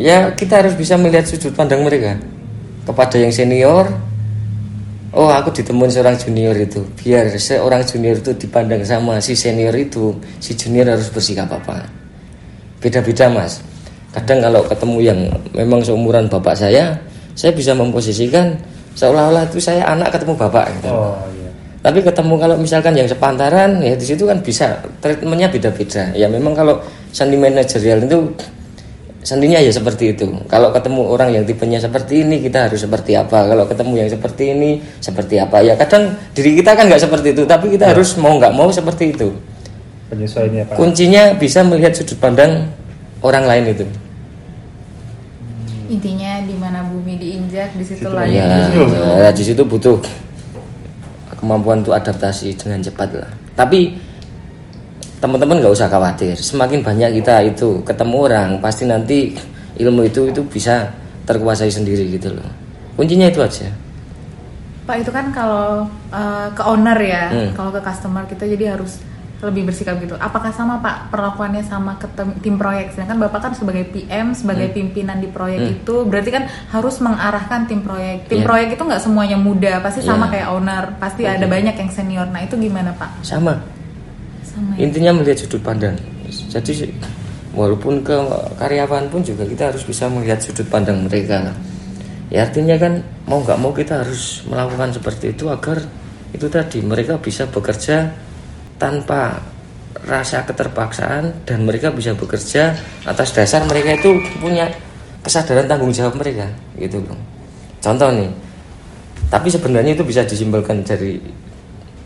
Ya 0.00 0.32
kita 0.32 0.64
harus 0.64 0.72
bisa 0.78 0.96
melihat 0.96 1.28
sudut 1.28 1.52
pandang 1.52 1.84
mereka 1.84 2.16
kepada 2.88 3.20
yang 3.20 3.28
senior. 3.28 3.84
Oh 5.12 5.28
aku 5.28 5.52
ditemuin 5.52 5.92
seorang 5.92 6.16
junior 6.16 6.56
itu. 6.56 6.80
Biar 6.96 7.28
seorang 7.36 7.84
junior 7.84 8.16
itu 8.16 8.32
dipandang 8.32 8.80
sama 8.86 9.20
si 9.20 9.36
senior 9.36 9.76
itu, 9.76 10.16
si 10.40 10.56
junior 10.56 10.88
harus 10.88 11.12
bersikap 11.12 11.52
apa? 11.52 11.84
Beda-beda 12.80 13.28
mas. 13.28 13.60
Kadang 14.16 14.40
kalau 14.40 14.62
ketemu 14.64 14.98
yang 15.02 15.20
memang 15.52 15.84
seumuran 15.84 16.30
bapak 16.30 16.56
saya, 16.56 16.96
saya 17.36 17.52
bisa 17.52 17.76
memposisikan 17.76 18.56
seolah-olah 18.94 19.46
itu 19.50 19.58
saya 19.62 19.86
anak 19.86 20.14
ketemu 20.14 20.34
bapak. 20.36 20.64
Gitu. 20.78 20.88
oh 20.90 21.16
iya. 21.36 21.50
Tapi 21.80 21.98
ketemu 22.04 22.34
kalau 22.36 22.56
misalkan 22.60 22.92
yang 22.92 23.08
sepantaran 23.08 23.80
ya 23.80 23.96
di 23.96 24.04
situ 24.04 24.28
kan 24.28 24.38
bisa 24.44 24.80
treatmentnya 25.00 25.48
beda-beda. 25.48 26.12
Ya 26.12 26.28
memang 26.28 26.52
kalau 26.52 26.80
seni 27.10 27.40
manajerial 27.40 28.04
itu 28.04 28.30
seninya 29.20 29.60
ya 29.60 29.72
seperti 29.72 30.16
itu. 30.16 30.28
Kalau 30.48 30.72
ketemu 30.72 31.02
orang 31.08 31.32
yang 31.32 31.44
tipenya 31.44 31.80
seperti 31.80 32.24
ini 32.24 32.40
kita 32.40 32.68
harus 32.68 32.80
seperti 32.80 33.16
apa. 33.16 33.48
Kalau 33.48 33.64
ketemu 33.68 33.92
yang 34.04 34.10
seperti 34.12 34.44
ini 34.52 34.70
seperti 35.00 35.40
apa. 35.40 35.60
Ya 35.60 35.76
kadang 35.76 36.16
diri 36.32 36.56
kita 36.60 36.76
kan 36.76 36.88
nggak 36.88 37.00
seperti 37.00 37.32
itu, 37.36 37.42
tapi 37.44 37.72
kita 37.72 37.92
harus 37.92 38.16
mau 38.16 38.36
nggak 38.36 38.52
mau 38.52 38.68
seperti 38.72 39.16
itu. 39.16 39.28
Penyesuaiannya. 40.10 40.74
Kuncinya 40.74 41.22
bisa 41.38 41.62
melihat 41.62 41.94
sudut 41.94 42.18
pandang 42.18 42.68
orang 43.22 43.44
lain 43.46 43.64
itu. 43.72 43.86
Intinya 45.90 46.38
di 46.46 46.54
mana 46.54 46.86
bumi 46.86 47.18
diinjak 47.18 47.74
di 47.74 47.82
situ 47.82 48.06
lah 48.06 48.22
Ya, 48.22 48.70
ya. 48.70 49.30
di 49.34 49.42
situ 49.42 49.66
butuh 49.66 49.98
kemampuan 51.34 51.82
untuk 51.82 51.98
adaptasi 51.98 52.54
dengan 52.54 52.78
cepat 52.78 53.10
lah. 53.16 53.30
Tapi 53.58 53.98
teman-teman 55.18 55.58
nggak 55.58 55.74
usah 55.74 55.90
khawatir. 55.90 56.38
Semakin 56.38 56.80
banyak 56.80 57.18
kita 57.18 57.42
itu 57.42 57.82
ketemu 57.82 58.16
orang, 58.22 58.48
pasti 58.62 58.86
nanti 58.86 59.34
ilmu 59.76 60.06
itu 60.06 60.30
itu 60.30 60.40
bisa 60.46 60.94
terkuasai 61.26 61.68
sendiri 61.68 62.06
gitu 62.12 62.32
loh. 62.32 62.46
Kuncinya 62.94 63.26
itu 63.26 63.42
aja. 63.42 63.66
Pak 64.86 64.96
itu 65.02 65.10
kan 65.10 65.34
kalau 65.34 65.90
eh, 66.12 66.48
ke 66.54 66.62
owner 66.62 66.98
ya, 66.98 67.24
Hmm. 67.34 67.50
kalau 67.52 67.70
ke 67.72 67.80
customer 67.82 68.22
kita 68.24 68.46
jadi 68.46 68.78
harus 68.78 69.02
lebih 69.40 69.72
bersikap 69.72 69.96
gitu. 70.04 70.20
Apakah 70.20 70.52
sama 70.52 70.84
Pak 70.84 71.08
perlakuannya 71.08 71.64
sama 71.64 71.96
ke 71.96 72.04
tem- 72.12 72.36
tim 72.44 72.60
proyek? 72.60 72.92
Sedangkan 72.92 73.16
Bapak 73.24 73.40
kan 73.48 73.52
sebagai 73.56 73.88
PM, 73.88 74.36
sebagai 74.36 74.68
Hmm. 74.68 74.76
pimpinan 74.76 75.16
di 75.16 75.32
proyek 75.32 75.60
Hmm. 75.64 75.74
itu 75.80 75.94
berarti 76.04 76.30
kan 76.30 76.44
harus 76.68 77.00
mengarahkan 77.00 77.64
tim 77.64 77.80
proyek. 77.80 78.28
Tim 78.28 78.44
Iya. 78.44 78.46
proyek 78.46 78.68
itu 78.76 78.82
nggak 78.84 79.00
semuanya 79.00 79.40
muda, 79.40 79.80
pasti 79.80 80.04
sama 80.04 80.28
Iya. 80.28 80.32
kayak 80.36 80.46
owner, 80.52 80.84
pasti 81.00 81.22
ada 81.24 81.46
Oke. 81.48 81.52
banyak 81.56 81.74
yang 81.74 81.90
senior. 81.90 82.26
Nah 82.28 82.40
itu 82.44 82.54
gimana 82.60 82.92
Pak? 82.92 83.24
Sama. 83.24 83.56
Sama 84.44 84.76
ya? 84.76 84.84
Intinya 84.84 85.16
melihat 85.16 85.40
sudut 85.40 85.64
pandang. 85.64 85.96
Jadi 86.28 86.92
walaupun 87.56 88.04
ke 88.04 88.14
karyawan 88.60 89.08
pun 89.08 89.24
juga 89.24 89.48
kita 89.48 89.72
harus 89.72 89.82
bisa 89.82 90.06
melihat 90.06 90.38
sudut 90.38 90.68
pandang 90.68 91.08
mereka. 91.08 91.50
Ya 92.30 92.46
artinya 92.46 92.78
kan 92.78 93.02
mau 93.26 93.42
nggak 93.42 93.58
mau 93.58 93.74
kita 93.74 94.06
harus 94.06 94.46
melakukan 94.46 94.94
seperti 94.94 95.34
itu 95.34 95.50
agar 95.50 95.82
itu 96.30 96.46
tadi 96.46 96.78
mereka 96.78 97.18
bisa 97.18 97.50
bekerja 97.50 98.14
tanpa 98.80 99.36
rasa 100.08 100.40
keterpaksaan 100.48 101.44
dan 101.44 101.68
mereka 101.68 101.92
bisa 101.92 102.16
bekerja 102.16 102.72
atas 103.04 103.36
dasar 103.36 103.68
mereka 103.68 104.00
itu 104.00 104.16
punya 104.40 104.64
kesadaran 105.20 105.68
tanggung 105.68 105.92
jawab 105.92 106.16
mereka 106.16 106.48
gitu 106.80 107.04
loh. 107.04 107.18
Contoh 107.84 108.08
nih, 108.08 108.30
tapi 109.28 109.52
sebenarnya 109.52 109.92
itu 109.92 110.04
bisa 110.04 110.24
disimpulkan 110.24 110.80
dari 110.80 111.20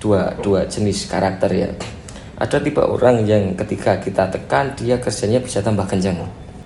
dua 0.02 0.34
dua 0.42 0.66
jenis 0.66 1.06
karakter 1.06 1.50
ya. 1.54 1.70
Ada 2.34 2.58
tipe 2.58 2.82
orang 2.82 3.22
yang 3.22 3.54
ketika 3.54 4.02
kita 4.02 4.26
tekan 4.26 4.74
dia 4.74 4.98
kerjanya 4.98 5.38
bisa 5.38 5.62
tambah 5.62 5.86
kencang. 5.86 6.18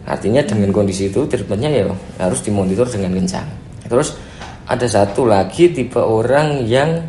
Artinya 0.08 0.40
dengan 0.40 0.72
kondisi 0.72 1.12
itu 1.12 1.28
treatmentnya 1.28 1.68
ya 1.68 1.84
harus 2.16 2.40
dimonitor 2.40 2.88
dengan 2.88 3.12
kencang. 3.20 3.44
Terus 3.84 4.16
ada 4.64 4.88
satu 4.88 5.28
lagi 5.28 5.68
tipe 5.68 6.00
orang 6.00 6.64
yang 6.64 7.04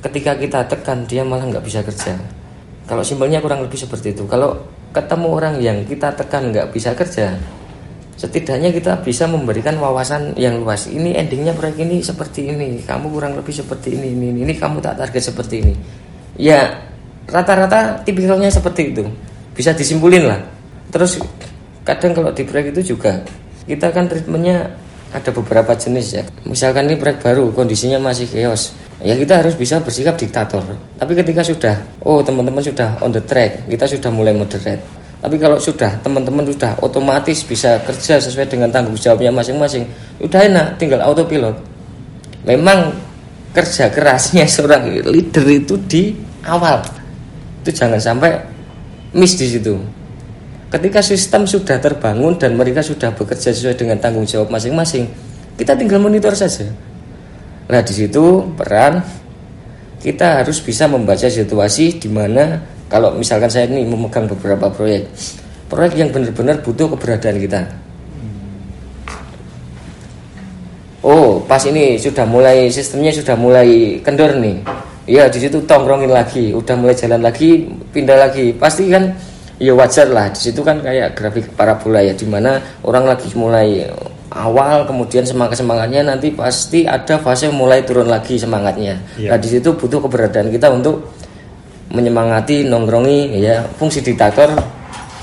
ketika 0.00 0.32
kita 0.40 0.64
tekan 0.64 1.04
dia 1.04 1.20
malah 1.20 1.44
nggak 1.44 1.64
bisa 1.64 1.84
kerja. 1.84 2.16
Kalau 2.88 3.04
simpelnya 3.04 3.44
kurang 3.44 3.60
lebih 3.60 3.76
seperti 3.76 4.16
itu. 4.16 4.24
Kalau 4.24 4.56
ketemu 4.96 5.28
orang 5.28 5.54
yang 5.60 5.84
kita 5.84 6.16
tekan 6.16 6.48
nggak 6.48 6.72
bisa 6.72 6.96
kerja, 6.96 7.36
setidaknya 8.16 8.72
kita 8.72 8.98
bisa 9.04 9.28
memberikan 9.28 9.76
wawasan 9.76 10.32
yang 10.34 10.64
luas. 10.64 10.88
Ini 10.88 11.20
endingnya 11.20 11.52
proyek 11.52 11.84
ini 11.84 12.00
seperti 12.00 12.48
ini, 12.48 12.82
kamu 12.82 13.12
kurang 13.12 13.38
lebih 13.38 13.52
seperti 13.52 13.94
ini, 13.94 14.16
ini, 14.16 14.26
ini, 14.32 14.40
ini 14.48 14.54
kamu 14.56 14.80
tak 14.80 14.98
target 14.98 15.22
seperti 15.22 15.54
ini. 15.60 15.74
Ya 16.40 16.82
rata-rata 17.28 18.00
tipikalnya 18.02 18.48
seperti 18.48 18.96
itu, 18.96 19.04
bisa 19.52 19.76
disimpulin 19.76 20.24
lah. 20.24 20.40
Terus 20.88 21.20
kadang 21.84 22.16
kalau 22.16 22.32
di 22.32 22.42
proyek 22.42 22.72
itu 22.72 22.96
juga 22.96 23.20
kita 23.68 23.92
kan 23.92 24.08
treatmentnya 24.08 24.72
ada 25.12 25.30
beberapa 25.30 25.76
jenis 25.76 26.06
ya. 26.16 26.24
Misalkan 26.48 26.88
ini 26.88 26.96
proyek 26.96 27.20
baru, 27.20 27.52
kondisinya 27.52 28.00
masih 28.00 28.26
chaos. 28.32 28.72
Ya 28.98 29.14
kita 29.14 29.38
harus 29.38 29.54
bisa 29.54 29.78
bersikap 29.78 30.18
diktator. 30.18 30.62
Tapi 30.98 31.12
ketika 31.14 31.46
sudah, 31.46 31.74
oh 32.02 32.18
teman-teman 32.18 32.58
sudah 32.58 32.98
on 32.98 33.14
the 33.14 33.22
track, 33.22 33.62
kita 33.70 33.86
sudah 33.86 34.10
mulai 34.10 34.34
moderate. 34.34 34.82
Tapi 35.18 35.38
kalau 35.38 35.58
sudah 35.58 35.98
teman-teman 36.02 36.46
sudah 36.46 36.78
otomatis 36.82 37.42
bisa 37.46 37.78
kerja 37.82 38.18
sesuai 38.18 38.50
dengan 38.50 38.70
tanggung 38.74 38.98
jawabnya 38.98 39.30
masing-masing, 39.30 39.86
udah 40.18 40.40
enak, 40.46 40.66
tinggal 40.82 41.02
autopilot. 41.02 41.54
Memang 42.42 42.94
kerja 43.54 43.90
kerasnya 43.90 44.46
seorang 44.54 44.90
leader 45.06 45.46
itu 45.46 45.78
di 45.78 46.18
awal. 46.42 46.82
Itu 47.62 47.70
jangan 47.70 48.02
sampai 48.02 48.34
miss 49.14 49.38
di 49.38 49.46
situ. 49.46 49.78
Ketika 50.68 51.00
sistem 51.00 51.46
sudah 51.46 51.78
terbangun 51.78 52.34
dan 52.34 52.58
mereka 52.58 52.82
sudah 52.82 53.14
bekerja 53.14 53.54
sesuai 53.54 53.78
dengan 53.78 53.96
tanggung 54.02 54.26
jawab 54.26 54.50
masing-masing, 54.50 55.06
kita 55.54 55.78
tinggal 55.78 56.02
monitor 56.02 56.34
saja. 56.34 56.66
Nah, 57.68 57.80
di 57.84 57.92
situ 57.92 58.48
peran 58.56 59.04
kita 60.00 60.40
harus 60.40 60.62
bisa 60.64 60.88
membaca 60.88 61.28
situasi 61.28 62.00
di 62.00 62.08
mana 62.08 62.64
kalau 62.88 63.12
misalkan 63.12 63.52
saya 63.52 63.68
ini 63.68 63.84
memegang 63.84 64.24
beberapa 64.24 64.72
proyek, 64.72 65.04
proyek 65.68 66.00
yang 66.00 66.08
benar-benar 66.08 66.64
butuh 66.64 66.88
keberadaan 66.96 67.36
kita. 67.36 67.60
Oh, 71.04 71.44
pas 71.44 71.60
ini 71.68 72.00
sudah 72.00 72.24
mulai 72.24 72.72
sistemnya 72.72 73.12
sudah 73.12 73.36
mulai 73.36 74.00
kendor 74.00 74.34
nih. 74.40 74.64
Ya 75.08 75.28
di 75.28 75.40
situ 75.40 75.60
tongkrongin 75.64 76.12
lagi, 76.12 76.52
udah 76.52 76.74
mulai 76.76 76.96
jalan 76.96 77.20
lagi, 77.20 77.68
pindah 77.92 78.28
lagi. 78.28 78.52
Pasti 78.56 78.88
kan 78.92 79.12
ya 79.60 79.72
wajar 79.76 80.08
lah. 80.08 80.28
Di 80.32 80.52
situ 80.52 80.60
kan 80.60 80.80
kayak 80.80 81.16
grafik 81.16 81.52
parabola 81.52 82.00
ya, 82.04 82.12
di 82.12 82.24
mana 82.28 82.60
orang 82.84 83.08
lagi 83.08 83.28
mulai 83.36 83.88
awal, 84.38 84.86
kemudian 84.86 85.26
semangat 85.26 85.58
semangatnya 85.58 86.06
nanti 86.06 86.30
pasti 86.30 86.86
ada 86.86 87.18
fase 87.18 87.50
mulai 87.50 87.82
turun 87.82 88.06
lagi 88.06 88.38
semangatnya. 88.38 89.02
Iya. 89.18 89.34
Nah 89.34 89.38
di 89.42 89.48
situ 89.50 89.74
butuh 89.74 89.98
keberadaan 90.06 90.54
kita 90.54 90.70
untuk 90.70 91.10
menyemangati, 91.90 92.68
nongkrongi, 92.70 93.34
ya 93.42 93.66
fungsi 93.76 94.04
diktator 94.04 94.54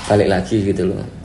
balik 0.06 0.30
lagi 0.30 0.62
gitu 0.62 0.86
loh 0.86 1.16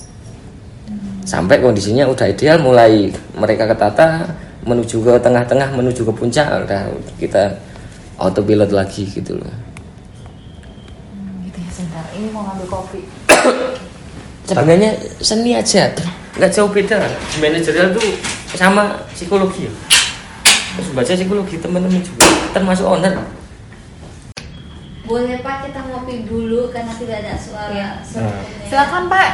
sampai 1.22 1.62
kondisinya 1.62 2.10
udah 2.10 2.28
ideal 2.28 2.58
mulai 2.60 3.08
mereka 3.38 3.70
ketata 3.70 4.26
menuju 4.66 5.00
ke 5.06 5.14
tengah-tengah 5.22 5.70
menuju 5.74 6.02
ke 6.04 6.14
puncak 6.14 6.50
udah 6.66 6.90
kita 7.22 7.56
autopilot 8.18 8.74
lagi 8.74 9.06
gitu 9.06 9.38
loh 9.38 9.54
Gitu 11.46 11.58
ya 11.58 11.70
sebentar. 11.74 12.06
Ini 12.16 12.28
mau 12.32 12.48
ngambil 12.48 12.68
kopi. 12.70 13.02
sebenarnya 14.50 14.92
seni 15.24 15.52
aja 15.56 15.92
nggak 16.32 16.52
jauh 16.52 16.72
beda 16.72 16.98
di 17.04 17.38
manajerial 17.40 17.92
tuh 17.92 18.04
sama 18.56 19.04
psikologi 19.12 19.68
ya 19.68 19.74
terus 20.80 20.90
baca 20.96 21.12
psikologi 21.12 21.56
teman-teman 21.60 22.00
juga 22.00 22.28
termasuk 22.52 22.88
owner 22.88 23.16
Boleh 25.02 25.44
Pak 25.44 25.68
kita 25.68 25.84
ngopi 25.92 26.24
dulu 26.24 26.72
karena 26.72 26.96
tidak 26.96 27.20
ada 27.20 27.36
suara. 27.36 27.68
Iya. 27.68 27.90
sepertinya. 28.00 28.64
Silakan 28.64 29.04
Pak. 29.12 29.30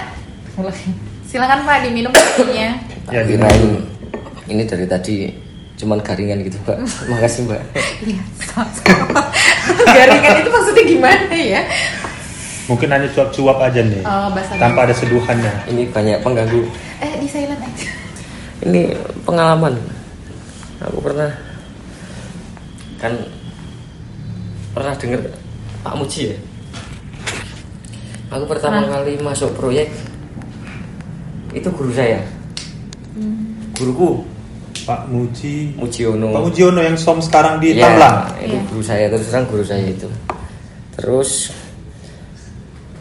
Silakan 1.21 1.59
Pak 1.69 1.77
diminum 1.85 2.09
kopinya. 2.09 2.81
Ya, 3.13 3.21
kirain 3.21 3.85
ini 4.49 4.63
dari 4.65 4.89
tadi 4.89 5.15
cuman 5.77 6.01
garingan 6.01 6.41
gitu 6.41 6.57
mbak 6.65 6.81
makasih 7.13 7.45
mbak 7.45 7.61
Iya. 8.01 8.21
Garingan 9.85 10.33
itu 10.41 10.49
maksudnya 10.49 10.83
gimana 10.89 11.35
ya? 11.37 11.61
Mungkin 12.67 12.87
hanya 12.87 13.07
cuap-cuap 13.09 13.57
aja 13.61 13.79
nih. 13.79 14.03
Oh, 14.03 14.27
bahasa 14.29 14.53
tanpa 14.55 14.83
ada 14.83 14.91
seduhannya. 14.91 15.53
ini 15.67 15.87
banyak 15.87 16.19
pengganggu 16.19 16.61
Eh, 16.97 17.13
di 17.15 17.27
silent 17.27 17.57
aja. 17.57 17.87
ini 18.59 18.89
pengalaman 19.21 19.77
aku 20.77 20.97
pernah 20.99 21.29
kan 22.97 23.13
pernah 24.73 24.93
dengar 24.95 25.21
Pak 25.79 25.93
Muji 25.93 26.33
ya 26.33 26.37
aku 28.27 28.45
pertama 28.45 28.81
Pernah. 28.81 28.97
kali 28.99 29.13
masuk 29.19 29.53
proyek 29.53 29.87
itu 31.51 31.69
guru 31.69 31.93
saya 31.93 32.17
guruku 33.73 34.25
Pak 34.83 35.05
Muji 35.07 35.73
Mujiono 35.75 36.33
Pak 36.33 36.41
Mujiono 36.43 36.81
yang 36.81 36.97
som 36.97 37.17
sekarang 37.19 37.57
di 37.57 37.73
Ya, 37.73 37.85
Tamblang 37.85 38.17
itu 38.37 38.53
Iya. 38.53 38.61
guru 38.67 38.81
saya 38.81 39.05
terus 39.07 39.25
terang 39.27 39.45
guru 39.45 39.63
saya 39.63 39.85
itu 39.85 40.09
terus 40.93 41.53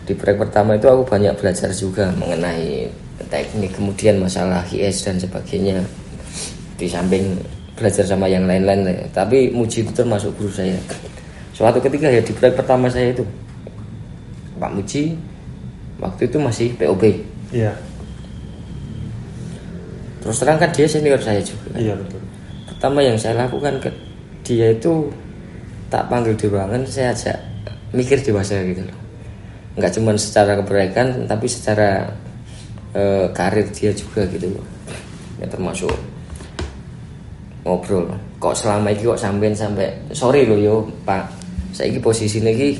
di 0.06 0.14
proyek 0.14 0.46
pertama 0.46 0.78
itu 0.78 0.86
aku 0.86 1.02
banyak 1.02 1.34
belajar 1.34 1.74
juga 1.74 2.14
mengenai 2.14 2.86
teknik 3.26 3.74
kemudian 3.74 4.22
masalah 4.22 4.62
IS 4.70 5.02
dan 5.02 5.18
sebagainya. 5.18 5.82
Di 6.78 6.86
samping 6.86 7.34
belajar 7.74 8.06
sama 8.06 8.30
yang 8.30 8.46
lain-lain 8.46 8.86
ya. 8.86 9.04
tapi 9.10 9.50
Muji 9.50 9.82
itu 9.82 9.90
termasuk 9.90 10.30
guru 10.38 10.48
saya. 10.48 10.78
Suatu 11.50 11.82
ketika 11.82 12.06
ya 12.06 12.22
di 12.22 12.30
proyek 12.30 12.54
pertama 12.54 12.86
saya 12.86 13.10
itu 13.10 13.26
Pak 14.56 14.70
Muji 14.72 15.18
waktu 15.98 16.22
itu 16.30 16.38
masih 16.38 16.68
POB 16.78 17.02
iya. 17.50 17.72
Terus 20.22 20.36
terang 20.42 20.58
kan 20.58 20.70
dia 20.70 20.86
senior 20.88 21.20
saya 21.20 21.40
juga. 21.42 21.76
Iya 21.76 21.94
betul. 21.98 22.20
Pertama 22.70 22.98
yang 23.02 23.16
saya 23.18 23.44
lakukan 23.44 23.80
ke 23.82 23.90
dia 24.46 24.70
itu 24.70 25.10
tak 25.90 26.06
panggil 26.06 26.36
di 26.38 26.46
ruangan 26.46 26.82
saya 26.86 27.10
ajak 27.10 27.38
mikir 27.94 28.20
dewasa 28.20 28.60
gitu 28.62 28.84
loh 28.84 29.05
nggak 29.76 29.92
cuma 29.92 30.16
secara 30.16 30.56
keproyekan 30.56 31.28
tapi 31.28 31.46
secara 31.46 32.08
eh, 32.96 33.28
karir 33.36 33.68
dia 33.70 33.92
juga 33.92 34.24
gitu 34.32 34.56
loh. 34.56 34.66
Ya 35.36 35.46
termasuk 35.46 35.92
ngobrol. 37.62 38.08
Kok 38.40 38.54
selama 38.56 38.92
ini 38.92 39.04
kok 39.04 39.20
sampean 39.20 39.52
sampai 39.52 39.92
sorry 40.16 40.48
loh 40.48 40.56
yo 40.56 40.76
pak. 41.04 41.28
Saya 41.76 41.92
ini 41.92 42.00
posisi 42.00 42.40
lagi 42.40 42.72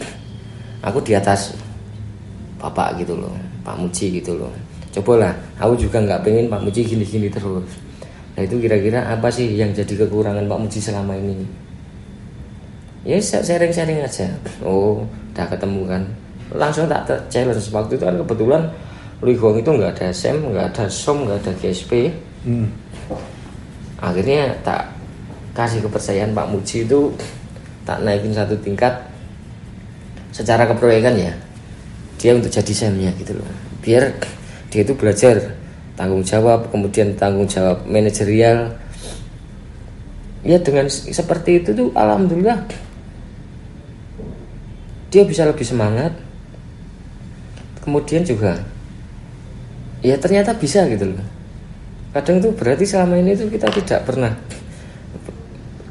aku 0.81 1.05
di 1.05 1.13
atas 1.13 1.53
bapak 2.57 3.05
gitu 3.05 3.13
loh 3.13 3.33
Pak 3.61 3.77
Muji 3.77 4.17
gitu 4.23 4.33
loh. 4.41 4.53
Cobalah 4.97 5.37
aku 5.61 5.77
juga 5.77 6.01
nggak 6.01 6.25
pengen 6.25 6.49
Pak 6.49 6.65
Muji 6.65 6.81
gini-gini 6.81 7.29
terus. 7.29 7.69
Nah 8.33 8.41
itu 8.41 8.57
kira-kira 8.57 9.05
apa 9.05 9.29
sih 9.29 9.53
yang 9.53 9.77
jadi 9.77 10.07
kekurangan 10.07 10.49
Pak 10.49 10.59
Muji 10.65 10.81
selama 10.81 11.13
ini? 11.13 11.45
Ya 13.05 13.21
sharing-sharing 13.21 14.01
aja. 14.01 14.33
Oh 14.65 15.05
udah 15.37 15.45
ketemu 15.53 15.85
kan 15.85 16.03
langsung 16.55 16.87
tak 16.87 17.09
challenge 17.33 17.67
waktu 17.75 17.99
itu 17.99 18.05
kan 18.05 18.17
kebetulan 18.23 18.63
Luigong 19.25 19.57
itu 19.57 19.71
nggak 19.73 19.97
ada 19.97 20.13
SEM 20.13 20.53
nggak 20.53 20.67
ada 20.77 20.85
SOM 20.93 21.25
nggak 21.25 21.39
ada 21.43 21.53
GSP 21.59 21.93
Hmm. 22.47 22.71
akhirnya 23.99 24.55
tak 24.63 24.87
kasih 25.51 25.83
kepercayaan 25.83 26.31
Pak 26.31 26.47
Muji 26.47 26.87
itu 26.87 27.11
tak 27.83 28.07
naikin 28.07 28.31
satu 28.31 28.55
tingkat 28.63 28.93
secara 30.31 30.69
keproyekan 30.69 31.17
ya. 31.19 31.33
Dia 32.21 32.37
untuk 32.37 32.53
jadi 32.53 32.71
semnya 32.71 33.11
gitu 33.17 33.35
loh. 33.35 33.51
Biar 33.83 34.15
dia 34.69 34.87
itu 34.87 34.93
belajar 34.93 35.59
tanggung 35.97 36.23
jawab 36.23 36.69
kemudian 36.69 37.17
tanggung 37.17 37.49
jawab 37.49 37.83
manajerial. 37.89 38.77
Ya 40.47 40.63
dengan 40.63 40.87
seperti 40.93 41.65
itu 41.65 41.75
tuh 41.75 41.89
alhamdulillah. 41.97 42.63
Dia 45.11 45.27
bisa 45.27 45.49
lebih 45.49 45.65
semangat 45.65 46.13
kemudian 47.87 48.27
juga 48.27 48.59
ya 50.03 50.19
ternyata 50.19 50.51
bisa 50.59 50.83
gitu 50.91 51.07
loh. 51.15 51.23
Kadang 52.11 52.43
tuh 52.43 52.51
berarti 52.51 52.83
selama 52.83 53.15
ini 53.23 53.39
tuh 53.39 53.47
kita 53.47 53.71
tidak 53.71 54.03
pernah 54.03 54.35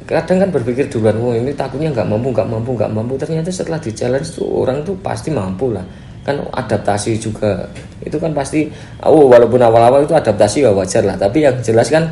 kadang 0.06 0.38
kan 0.38 0.50
berpikir 0.54 0.86
duluan 0.86 1.18
oh 1.18 1.34
ini 1.34 1.50
takutnya 1.58 1.90
nggak 1.90 2.06
mampu 2.06 2.30
nggak 2.36 2.46
mampu 2.52 2.72
nggak 2.75 2.92
mampu. 2.92 3.14
Ternyata 3.16 3.50
setelah 3.50 3.80
di 3.80 3.96
challenge 3.96 4.36
tuh 4.36 4.46
orang 4.46 4.84
tuh 4.84 4.94
pasti 5.00 5.32
mampu 5.32 5.72
lah. 5.72 5.88
Kan 6.25 6.42
adaptasi 6.52 7.16
juga 7.22 7.70
itu 8.04 8.18
kan 8.20 8.34
pasti 8.36 8.68
oh 9.06 9.30
walaupun 9.30 9.62
awal-awal 9.62 10.04
itu 10.04 10.14
adaptasi 10.14 10.66
ya 10.66 10.74
wajar 10.74 11.06
lah 11.06 11.14
tapi 11.18 11.46
yang 11.46 11.58
jelas 11.62 11.90
kan 11.90 12.12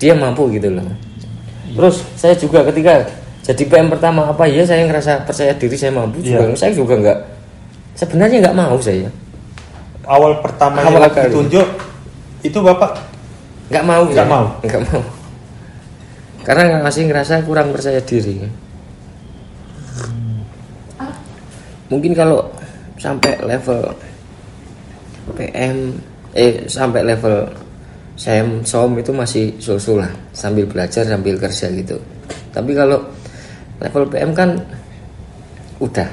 dia 0.00 0.14
mampu 0.16 0.48
gitu 0.54 0.70
loh. 0.72 0.86
Terus 1.74 2.00
saya 2.14 2.34
juga 2.38 2.62
ketika 2.70 3.02
jadi 3.44 3.62
PM 3.68 3.90
pertama 3.92 4.30
apa 4.30 4.46
ya 4.48 4.62
saya 4.64 4.86
ngerasa 4.88 5.26
percaya 5.26 5.52
diri 5.58 5.76
saya 5.76 5.92
mampu 5.92 6.22
juga 6.24 6.48
Iya. 6.48 6.56
saya 6.56 6.72
juga 6.72 6.96
nggak 6.96 7.18
sebenarnya 7.94 8.50
nggak 8.50 8.58
mau 8.58 8.76
saya. 8.78 9.08
Awal 10.04 10.42
pertama 10.44 10.84
Awal 10.84 11.08
yang 11.08 11.14
kali. 11.16 11.24
ditunjuk 11.32 11.68
itu 12.44 12.58
bapak? 12.60 12.92
Nggak 13.72 13.84
mau 13.88 14.02
Nggak 14.04 14.26
ya? 14.28 14.32
mau? 14.32 14.46
nggak 14.60 14.82
mau. 14.92 15.02
Karena 16.44 16.84
masih 16.84 17.08
ngerasa 17.08 17.40
kurang 17.48 17.72
percaya 17.72 18.04
diri. 18.04 18.44
Mungkin 21.88 22.12
kalau 22.12 22.44
sampai 23.00 23.36
level 23.44 23.80
PM 25.36 25.96
eh 26.36 26.68
sampai 26.68 27.00
level 27.04 27.48
SEM 28.14 28.62
SOM 28.62 28.94
itu 29.00 29.10
masih 29.10 29.56
sul-sul 29.56 30.04
lah. 30.04 30.12
Sambil 30.36 30.68
belajar 30.68 31.02
sambil 31.08 31.40
kerja 31.40 31.72
gitu. 31.72 31.96
Tapi 32.52 32.76
kalau 32.76 33.00
level 33.80 34.04
PM 34.12 34.30
kan 34.36 34.60
udah 35.80 36.06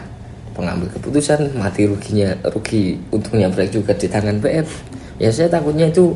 pengambil 0.51 0.87
keputusan 0.93 1.55
mati 1.55 1.87
ruginya 1.87 2.35
rugi 2.51 2.99
untungnya 3.11 3.47
break 3.47 3.71
juga 3.71 3.95
di 3.95 4.07
tangan 4.07 4.37
PM 4.43 4.67
ya 5.21 5.29
saya 5.31 5.47
takutnya 5.47 5.87
itu 5.87 6.11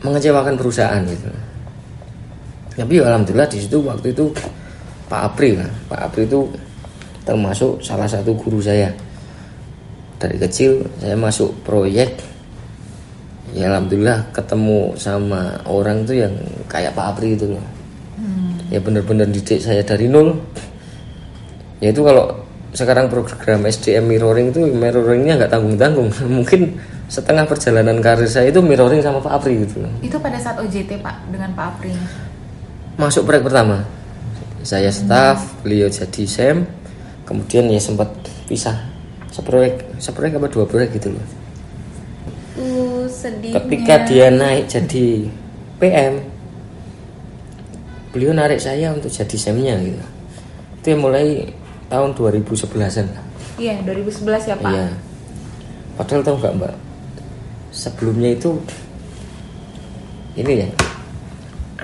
mengecewakan 0.00 0.56
perusahaan 0.56 1.02
gitu. 1.04 1.28
Tapi 2.76 2.92
ya 2.96 3.04
alhamdulillah 3.12 3.48
di 3.50 3.58
situ 3.60 3.78
waktu 3.84 4.16
itu 4.16 4.32
Pak 5.10 5.20
Apri 5.32 5.58
lah. 5.58 5.68
Pak 5.90 6.00
Apri 6.08 6.24
itu 6.24 6.48
termasuk 7.26 7.82
salah 7.84 8.08
satu 8.08 8.32
guru 8.32 8.62
saya. 8.62 8.88
Dari 10.16 10.40
kecil 10.40 10.80
saya 11.00 11.16
masuk 11.16 11.52
proyek. 11.66 12.16
Ya 13.52 13.66
alhamdulillah 13.68 14.30
ketemu 14.30 14.94
sama 14.94 15.58
orang 15.66 16.06
tuh 16.06 16.16
yang 16.16 16.32
kayak 16.70 16.94
Pak 16.96 17.16
Apri 17.16 17.36
itu 17.36 17.52
loh. 17.52 17.64
Ya 18.70 18.78
bener-bener 18.78 19.26
didik 19.28 19.58
saya 19.60 19.82
dari 19.82 20.06
nol. 20.06 20.38
Ya 21.82 21.90
itu 21.90 22.00
kalau 22.06 22.30
sekarang 22.70 23.10
program 23.10 23.66
SDM 23.66 24.06
mirroring 24.06 24.54
itu 24.54 24.62
mirroringnya 24.62 25.42
nggak 25.42 25.50
tanggung-tanggung. 25.50 26.10
Mungkin 26.38 26.78
setengah 27.10 27.42
perjalanan 27.46 27.98
karir 27.98 28.30
saya 28.30 28.54
itu 28.54 28.62
mirroring 28.62 29.02
sama 29.02 29.18
Pak 29.18 29.42
Apri 29.42 29.66
gitu. 29.66 29.82
Itu 29.98 30.22
pada 30.22 30.38
saat 30.38 30.62
OJT 30.62 31.02
Pak 31.02 31.16
dengan 31.34 31.50
Pak 31.54 31.66
Apri. 31.76 31.92
masuk 33.00 33.24
proyek 33.24 33.48
pertama. 33.48 33.80
Saya 34.60 34.92
staff 34.92 35.64
beliau 35.64 35.88
jadi 35.88 36.22
sem 36.28 36.68
kemudian 37.24 37.64
ya 37.72 37.80
sempat 37.80 38.12
pisah 38.44 38.76
seproyek 39.32 39.96
seproyek 39.96 40.36
apa 40.36 40.52
dua 40.52 40.68
proyek 40.68 41.00
gitu 41.00 41.16
loh. 41.16 41.26
Uh, 42.60 43.08
sedihnya. 43.08 43.56
ketika 43.62 43.94
dia 44.04 44.28
naik 44.28 44.68
jadi 44.68 45.32
PM 45.80 46.20
beliau 48.12 48.36
narik 48.36 48.60
saya 48.60 48.92
untuk 48.92 49.08
jadi 49.08 49.36
semnya 49.38 49.80
gitu. 49.80 50.04
Itu 50.82 50.86
yang 50.92 51.02
mulai 51.08 51.56
tahun 51.90 52.14
2011an 52.14 53.06
lah 53.10 53.30
Iya, 53.60 53.76
2011 53.84 54.48
ya 54.48 54.56
Pak. 54.56 54.72
Iya. 54.72 54.88
Padahal 56.00 56.22
tahu 56.24 56.36
nggak 56.40 56.54
Mbak? 56.56 56.74
Sebelumnya 57.76 58.30
itu 58.32 58.56
ini 60.32 60.64
ya. 60.64 60.68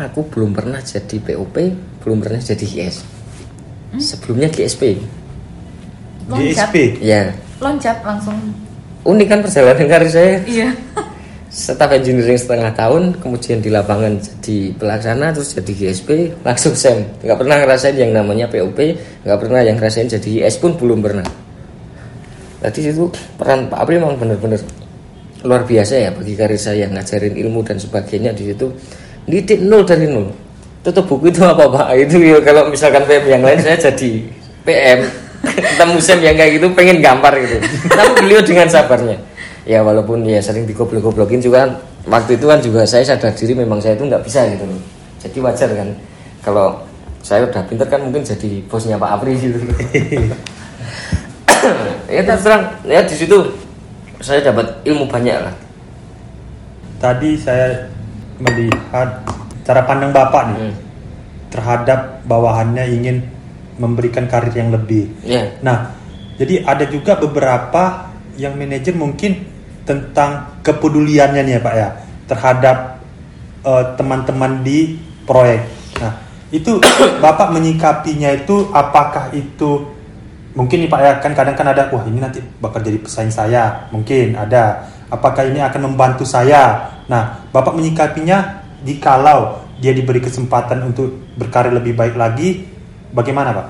Aku 0.09 0.25
belum 0.25 0.57
pernah 0.57 0.81
jadi 0.81 1.21
POP, 1.21 1.57
belum 2.01 2.25
pernah 2.25 2.41
jadi 2.41 2.65
GS. 2.65 3.05
Sebelumnya 4.01 4.49
GSP. 4.49 5.05
Loncat. 6.33 6.73
DSP 6.73 6.77
Ya. 7.05 7.37
Loncat 7.61 8.01
langsung. 8.01 8.37
Unik 9.05 9.27
kan 9.29 9.41
perjalanan 9.45 9.85
karir 9.85 10.09
saya. 10.09 10.41
Iya. 10.49 10.73
Staff 11.57 11.89
engineering 11.89 12.37
setengah 12.37 12.69
tahun, 12.77 13.17
kemudian 13.17 13.65
di 13.65 13.73
lapangan 13.73 14.21
jadi 14.21 14.77
pelaksana, 14.77 15.33
terus 15.33 15.57
jadi 15.57 15.73
GSP, 15.73 16.37
langsung 16.45 16.77
SEM. 16.77 17.09
Nggak 17.25 17.39
pernah 17.41 17.57
ngerasain 17.65 17.97
yang 17.97 18.13
namanya 18.13 18.45
POP, 18.45 18.77
nggak 19.25 19.39
pernah 19.41 19.65
yang 19.65 19.81
ngerasain 19.81 20.05
jadi 20.05 20.45
IS 20.45 20.61
pun 20.61 20.77
belum 20.77 21.01
pernah. 21.01 21.25
Tadi 22.61 22.93
itu 22.93 23.09
peran 23.41 23.73
Pak 23.73 23.89
Apri 23.89 23.97
memang 23.97 24.21
benar-benar 24.21 24.61
luar 25.49 25.65
biasa 25.65 25.95
ya 25.97 26.11
bagi 26.13 26.37
karir 26.37 26.61
saya 26.61 26.93
ngajarin 26.93 27.33
ilmu 27.33 27.65
dan 27.65 27.81
sebagainya 27.81 28.37
di 28.37 28.53
situ. 28.53 28.69
Didik 29.25 29.65
nol 29.65 29.89
dari 29.89 30.13
nol. 30.13 30.29
Tutup 30.85 31.09
buku 31.09 31.33
itu 31.33 31.41
apa 31.41 31.73
Pak? 31.73 31.89
Itu 31.97 32.21
ya 32.21 32.37
kalau 32.45 32.69
misalkan 32.69 33.09
PM 33.09 33.25
yang 33.33 33.41
lain 33.41 33.65
saya 33.65 33.81
jadi 33.81 34.29
PM 34.61 35.09
ketemu 35.73 35.97
SEM 36.05 36.21
yang 36.21 36.37
kayak 36.37 36.61
gitu 36.61 36.69
pengen 36.77 37.01
gampar 37.01 37.33
gitu. 37.41 37.65
Tapi 37.89 38.13
beliau 38.21 38.45
dengan 38.45 38.69
sabarnya. 38.69 39.36
Ya 39.67 39.83
walaupun 39.83 40.23
ya 40.23 40.39
sering 40.39 40.63
digoblok-goblokin 40.65 41.43
juga 41.43 41.67
kan, 41.67 41.71
waktu 42.07 42.39
itu 42.39 42.47
kan 42.47 42.63
juga 42.63 42.87
saya 42.87 43.03
sadar 43.03 43.35
diri 43.35 43.53
memang 43.53 43.83
saya 43.83 43.99
itu 43.99 44.07
nggak 44.07 44.23
bisa 44.23 44.47
gitu 44.47 44.63
loh. 44.63 44.79
Jadi 45.19 45.39
wajar 45.43 45.69
kan 45.75 45.89
kalau 46.41 46.67
saya 47.19 47.43
udah 47.43 47.63
pinter 47.67 47.83
kan 47.91 47.99
mungkin 47.99 48.23
jadi 48.23 48.63
bosnya 48.71 48.95
Pak 48.95 49.11
Apri 49.19 49.35
gitu. 49.35 49.59
ya 52.07 52.23
terus 52.23 52.43
terang 52.47 52.63
ya 52.87 53.03
di 53.03 53.15
situ 53.19 53.39
saya 54.23 54.39
dapat 54.41 54.71
ilmu 54.87 55.11
banyak 55.11 55.35
lah. 55.35 55.55
tadi 56.97 57.37
saya 57.37 57.91
melihat 58.39 59.21
cara 59.67 59.83
pandang 59.85 60.15
bapak 60.15 60.43
nih 60.49 60.59
Hmm. 60.63 60.75
terhadap 61.51 62.01
bawahannya 62.25 62.85
ingin 62.89 63.17
memberikan 63.77 64.25
karir 64.25 64.55
yang 64.57 64.73
lebih 64.73 65.11
Ya, 65.21 65.45
Nah, 65.61 65.93
jadi 66.39 66.65
ada 66.65 66.89
juga 66.89 67.19
beberapa 67.19 68.09
yang 68.41 68.57
manajer 68.57 68.97
mungkin 68.97 69.45
tentang 69.87 70.61
kepeduliannya 70.67 71.47
nih 71.47 71.55
ya 71.57 71.61
Pak 71.63 71.75
ya 71.75 71.89
terhadap 72.27 72.77
eh, 73.63 73.85
teman-teman 73.95 74.61
di 74.67 74.99
proyek. 75.25 75.63
Nah, 76.03 76.13
itu 76.51 76.83
Bapak 77.25 77.55
menyikapinya 77.55 78.35
itu 78.35 78.69
apakah 78.75 79.31
itu 79.33 79.95
mungkin 80.59 80.85
nih 80.85 80.91
Pak 80.91 81.01
ya 81.01 81.13
kan 81.23 81.33
kadang 81.33 81.57
kan 81.57 81.71
ada 81.71 81.87
wah 81.95 82.03
ini 82.05 82.19
nanti 82.19 82.43
bakal 82.59 82.83
jadi 82.83 82.99
pesaing 82.99 83.33
saya, 83.33 83.89
mungkin 83.95 84.35
ada. 84.35 84.93
Apakah 85.07 85.47
ini 85.47 85.63
akan 85.63 85.95
membantu 85.95 86.27
saya? 86.27 86.91
Nah, 87.07 87.47
Bapak 87.55 87.79
menyikapinya 87.79 88.67
jikalau 88.83 89.63
dia 89.79 89.95
diberi 89.95 90.19
kesempatan 90.19 90.83
untuk 90.83 91.15
berkarir 91.39 91.71
lebih 91.71 91.95
baik 91.95 92.19
lagi, 92.19 92.67
bagaimana 93.15 93.55
Pak? 93.55 93.67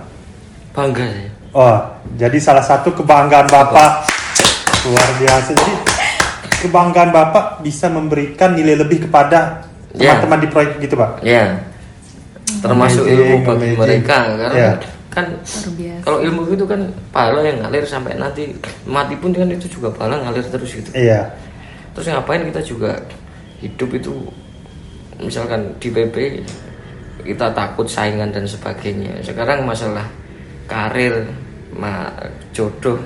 bangga 0.77 1.09
saya 1.09 1.33
Oh, 1.57 1.81
jadi 2.21 2.37
salah 2.37 2.61
satu 2.61 2.93
kebanggaan 2.93 3.49
Bapak 3.49 4.05
luar 4.85 5.09
biasa. 5.17 5.57
Jadi 5.57 5.96
kebanggaan 6.59 7.11
Bapak 7.11 7.61
bisa 7.61 7.87
memberikan 7.87 8.53
nilai 8.53 8.77
lebih 8.77 9.05
kepada 9.05 9.63
Ya. 9.93 10.13
teman-teman 10.21 10.39
di 10.45 10.49
proyek 10.49 10.73
gitu, 10.79 10.93
Pak. 10.95 11.25
ya 11.25 11.57
termasuk 12.61 13.05
Amazing, 13.05 13.17
ilmu 13.19 13.37
bagi 13.43 13.57
amazing. 13.59 13.79
mereka 13.81 14.17
karena 14.29 14.55
Ya. 14.55 14.73
kan 15.09 15.27
kalau 16.01 16.19
ilmu 16.21 16.41
itu 16.47 16.63
kan 16.63 16.81
pahala 17.09 17.41
yang 17.41 17.59
ngalir 17.59 17.83
sampai 17.83 18.13
nanti 18.15 18.53
mati 18.85 19.17
pun 19.17 19.33
kan 19.33 19.49
itu 19.49 19.67
juga 19.67 19.89
pahala 19.91 20.21
ngalir 20.21 20.45
terus 20.45 20.69
gitu 20.71 20.93
Iya. 20.93 21.33
terus 21.91 22.07
ngapain 22.07 22.45
kita 22.45 22.61
juga 22.61 23.01
hidup 23.59 23.89
itu 23.91 24.13
misalkan 25.17 25.73
di 25.81 25.89
PP 25.89 26.45
kita 27.25 27.49
takut 27.51 27.89
saingan 27.89 28.29
dan 28.29 28.45
sebagainya 28.45 29.17
sekarang 29.25 29.65
masalah 29.65 30.05
karir 30.69 31.25
ma 31.73 32.13
jodoh 32.53 33.01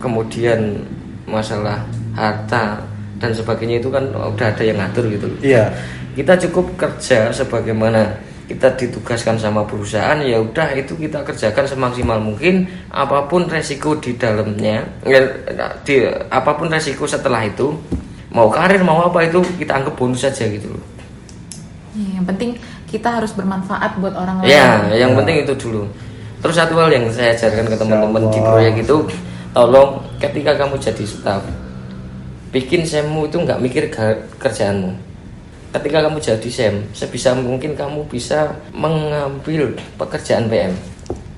kemudian 0.00 0.80
masalah 1.24 1.80
harta 2.12 2.78
dan 3.16 3.30
sebagainya 3.30 3.78
itu 3.78 3.88
kan 3.88 4.04
udah 4.06 4.46
ada 4.46 4.60
yang 4.60 4.76
ngatur 4.76 5.08
gitu 5.08 5.26
loh 5.26 5.38
Iya. 5.40 5.72
kita 6.12 6.36
cukup 6.40 6.66
kerja 6.76 7.30
sebagaimana 7.30 8.12
kita 8.44 8.68
ditugaskan 8.70 9.34
sama 9.34 9.64
perusahaan 9.64 10.20
ya 10.20 10.36
udah 10.36 10.68
itu 10.74 10.92
kita 10.94 11.24
kerjakan 11.24 11.64
semaksimal 11.64 12.20
mungkin 12.20 12.64
apa 12.88 13.24
pun 13.24 13.48
resiko 13.48 13.96
di 13.96 14.12
dalamnya 14.14 14.84
ya, 15.02 15.20
di, 15.80 16.04
apa 16.28 16.52
pun 16.52 16.68
resiko 16.68 17.04
setelah 17.04 17.40
itu 17.40 17.72
mau 18.28 18.46
karir 18.46 18.80
mau 18.80 19.00
apa 19.02 19.24
itu 19.24 19.40
kita 19.56 19.80
anggap 19.80 19.94
bonus 19.94 20.22
saja 20.22 20.44
gitu 20.44 20.68
loh 20.68 20.84
Iya, 21.94 22.18
yang 22.18 22.26
penting 22.26 22.50
kita 22.84 23.06
harus 23.08 23.30
bermanfaat 23.32 23.96
buat 23.96 24.12
orang 24.12 24.42
lain. 24.42 24.50
ya 24.50 24.68
yang 24.92 25.14
Ya. 25.14 25.18
penting 25.18 25.36
itu 25.40 25.54
dulu 25.56 25.82
terus 26.38 26.54
satu 26.54 26.74
hal 26.76 26.90
yang 26.90 27.06
saya 27.08 27.32
ajarkan 27.32 27.64
ke 27.64 27.76
teman-teman 27.78 28.22
di 28.28 28.38
proyek 28.38 28.74
itu 28.82 28.96
tolong 29.54 29.90
ketika 30.18 30.52
kamu 30.54 30.76
jadi 30.76 31.04
staff 31.04 31.42
bikin 32.50 32.82
semmu 32.82 33.26
itu 33.26 33.36
nggak 33.36 33.58
mikir 33.58 33.84
kerjaanmu 34.36 34.92
ketika 35.72 35.98
kamu 36.02 36.18
jadi 36.18 36.48
sem 36.48 36.74
sebisa 36.90 37.34
mungkin 37.34 37.74
kamu 37.74 38.06
bisa 38.06 38.52
mengambil 38.72 39.72
pekerjaan 39.96 40.46
PM 40.46 40.74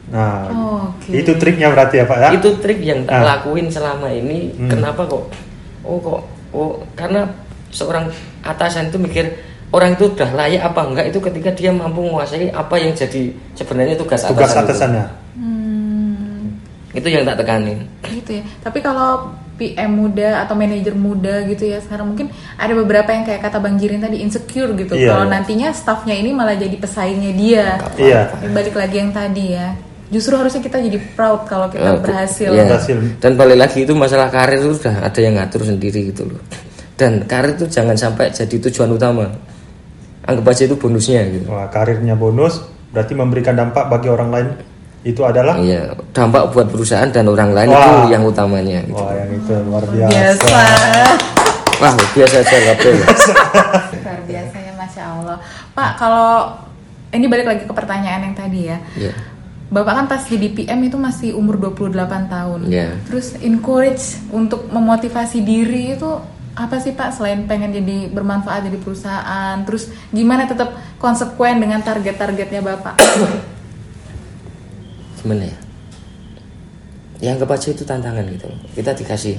Nah, 0.07 0.47
Oke. 0.95 1.19
itu 1.19 1.35
triknya 1.35 1.67
berarti 1.67 1.99
ya, 1.99 2.07
Pak 2.07 2.19
ya? 2.21 2.29
itu 2.31 2.47
trik 2.63 2.79
yang 2.79 3.03
tak 3.03 3.19
Ah. 3.19 3.23
lakuin 3.37 3.67
selama 3.67 4.07
ini 4.07 4.55
Hmm. 4.55 4.71
kenapa 4.71 5.03
kok 5.03 5.35
oh 5.83 5.99
kok 5.99 6.23
oh 6.55 6.79
karena 6.95 7.27
seorang 7.69 8.07
atasan 8.41 8.87
itu 8.87 9.03
mikir 9.03 9.35
orang 9.69 9.99
itu 9.99 10.07
udah 10.07 10.31
layak 10.31 10.63
apa 10.63 10.81
enggak 10.87 11.07
itu 11.11 11.19
ketika 11.19 11.51
dia 11.51 11.75
mampu 11.75 12.07
menguasai 12.07 12.55
apa 12.55 12.79
yang 12.79 12.95
jadi 12.95 13.35
sebenarnya 13.53 13.99
tugas, 13.99 14.23
tugas 14.23 14.47
atasan 14.47 14.63
itu. 14.63 14.71
atasannya. 14.71 15.05
Hmm, 15.35 15.66
itu 16.97 17.09
yang 17.13 17.29
tak 17.29 17.45
tekanin 17.45 17.85
gitu 18.09 18.41
ya. 18.41 18.43
Tapi 18.65 18.79
kalau 18.81 19.37
PM 19.57 19.93
muda 19.93 20.45
atau 20.45 20.53
manajer 20.53 20.93
muda 20.93 21.45
gitu 21.49 21.65
ya 21.65 21.81
sekarang 21.81 22.13
mungkin 22.13 22.29
ada 22.61 22.73
beberapa 22.77 23.09
yang 23.09 23.25
kayak 23.25 23.41
kata 23.41 23.61
Bang 23.61 23.77
Jirin 23.77 24.01
tadi 24.01 24.21
insecure 24.25 24.73
gitu. 24.77 24.97
Iya, 24.97 25.13
kalau 25.13 25.25
iya. 25.29 25.33
nantinya 25.37 25.69
staffnya 25.73 26.17
ini 26.17 26.33
malah 26.33 26.57
jadi 26.57 26.77
pesaingnya 26.77 27.33
dia. 27.37 27.67
Iya. 27.97 28.21
Tapi 28.33 28.49
balik 28.53 28.75
lagi 28.77 28.97
yang 29.01 29.13
tadi 29.13 29.53
ya. 29.53 29.77
Justru 30.07 30.39
harusnya 30.39 30.63
kita 30.63 30.79
jadi 30.79 30.99
proud 31.19 31.51
kalau 31.51 31.69
kita 31.69 32.01
berhasil. 32.01 32.51
iya. 32.51 32.65
Berhasil. 32.65 32.97
dan 33.21 33.33
balik 33.37 33.59
lagi 33.61 33.85
itu 33.85 33.93
masalah 33.93 34.33
karir 34.33 34.61
itu 34.61 34.77
sudah 34.81 35.05
ada 35.05 35.21
yang 35.21 35.37
ngatur 35.37 35.63
sendiri 35.69 36.13
gitu 36.15 36.25
loh 36.29 36.41
dan 36.97 37.29
karir 37.29 37.55
itu 37.55 37.69
jangan 37.69 37.95
sampai 37.95 38.33
jadi 38.33 38.57
tujuan 38.69 38.97
utama 38.97 39.29
anggap 40.25 40.45
aja 40.49 40.65
itu 40.65 40.77
bonusnya 40.81 41.23
gitu 41.29 41.47
Wah, 41.53 41.69
karirnya 41.69 42.17
bonus 42.17 42.65
berarti 42.91 43.13
memberikan 43.13 43.55
dampak 43.55 43.93
bagi 43.93 44.09
orang 44.09 44.29
lain 44.33 44.49
itu 45.07 45.23
adalah 45.23 45.55
Iya, 45.55 45.95
dampak 46.11 46.51
buat 46.51 46.67
perusahaan 46.67 47.07
dan 47.07 47.31
orang 47.31 47.55
lain 47.55 47.71
Wah. 47.71 47.79
itu 47.79 48.11
yang 48.11 48.27
utamanya. 48.27 48.83
Gitu. 48.83 48.99
wah 48.99 49.15
yang 49.15 49.31
itu 49.31 49.53
luar 49.63 49.85
Biasa. 49.87 50.11
biasa. 50.11 50.59
Wah, 51.77 51.95
biasa 51.95 52.37
kabel. 52.43 52.95
Luar 52.99 54.21
biasa 54.27 54.57
ya 54.59 54.73
Masya 54.75 55.03
Allah. 55.07 55.39
Pak, 55.71 55.91
kalau 55.95 56.59
ini 57.15 57.31
balik 57.31 57.47
lagi 57.47 57.63
ke 57.63 57.75
pertanyaan 57.75 58.27
yang 58.27 58.35
tadi 58.35 58.61
ya. 58.67 58.79
Iya. 58.99 59.13
Bapak 59.67 59.93
kan 59.95 60.07
pas 60.07 60.23
jadi 60.23 60.47
PM 60.51 60.79
itu 60.87 60.95
masih 60.99 61.35
umur 61.35 61.59
28 61.59 62.27
tahun. 62.27 62.61
Iya. 62.67 62.99
Terus 63.07 63.35
encourage 63.39 64.19
untuk 64.31 64.67
memotivasi 64.71 65.43
diri 65.43 65.95
itu 65.95 66.11
apa 66.57 66.81
sih 66.81 66.97
Pak 66.97 67.13
selain 67.13 67.45
pengen 67.45 67.71
jadi 67.71 68.09
bermanfaat 68.11 68.67
jadi 68.67 68.79
perusahaan? 68.81 69.57
Terus 69.63 69.91
gimana 70.11 70.49
tetap 70.49 70.73
konsekuen 70.99 71.63
dengan 71.63 71.79
target-targetnya 71.83 72.63
Bapak? 72.65 72.95
Gimana 75.27 75.43
ya? 75.43 75.59
Ya 77.19 77.29
anggap 77.35 77.59
aja 77.59 77.75
itu 77.75 77.83
tantangan 77.83 78.23
gitu. 78.31 78.47
loh. 78.47 78.55
Kita 78.79 78.95
dikasih 78.95 79.35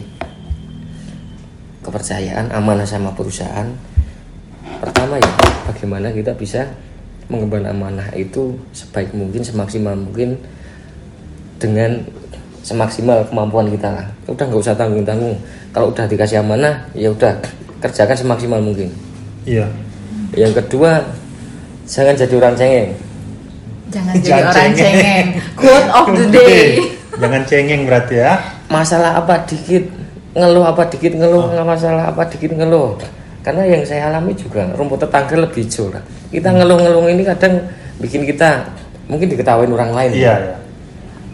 kepercayaan, 1.80 2.52
amanah 2.52 2.84
sama 2.84 3.15
perusahaan. 3.15 3.71
Pertama 4.84 5.15
ya, 5.15 5.32
bagaimana 5.63 6.12
kita 6.12 6.36
bisa 6.36 6.67
mengemban 7.32 7.63
amanah 7.71 8.04
itu 8.19 8.60
sebaik 8.76 9.15
mungkin, 9.15 9.39
semaksimal 9.39 9.95
mungkin 9.95 10.36
dengan 11.56 12.04
semaksimal 12.67 13.23
kemampuan 13.32 13.71
kita 13.71 13.88
lah. 13.88 14.08
Udah 14.28 14.43
nggak 14.43 14.60
usah 14.60 14.76
tanggung-tanggung. 14.76 15.39
Kalau 15.71 15.95
udah 15.95 16.04
dikasih 16.04 16.43
amanah, 16.43 16.84
ya 16.91 17.15
udah 17.15 17.32
kerjakan 17.80 18.28
semaksimal 18.28 18.60
mungkin. 18.60 18.91
Iya. 19.47 19.71
Yang 20.36 20.60
kedua, 20.60 21.00
jangan 21.88 22.19
jadi 22.19 22.34
orang 22.36 22.60
cengeng. 22.60 23.07
Jangan 23.93 24.13
jadi 24.19 24.28
Jangan 24.28 24.43
orang 24.43 24.71
cengeng. 24.76 24.95
cengeng. 25.00 25.28
Quote 25.56 25.89
of 25.95 26.08
the 26.12 26.26
day. 26.32 26.65
Jangan 27.17 27.41
cengeng 27.47 27.82
berarti 27.88 28.15
ya. 28.19 28.34
Masalah 28.67 29.12
apa 29.23 29.36
dikit 29.47 29.84
ngeluh 30.38 30.65
apa 30.67 30.84
dikit 30.91 31.17
ngeluh 31.17 31.50
nggak 31.50 31.65
masalah 31.65 32.04
apa 32.12 32.21
dikit 32.28 32.52
ngeluh. 32.54 33.00
Karena 33.41 33.63
yang 33.63 33.82
saya 33.88 34.12
alami 34.12 34.36
juga 34.36 34.67
rumput 34.76 35.08
tetangga 35.08 35.39
lebih 35.39 35.63
hijau 35.63 35.88
lah. 35.88 36.04
Kita 36.28 36.52
ngeluh-ngeluh 36.52 37.08
ini 37.08 37.23
kadang 37.23 37.63
bikin 38.04 38.28
kita 38.28 38.67
mungkin 39.08 39.32
diketawain 39.32 39.71
orang 39.71 39.95
lain. 39.95 40.12
Iya, 40.19 40.36
ya. 40.36 40.56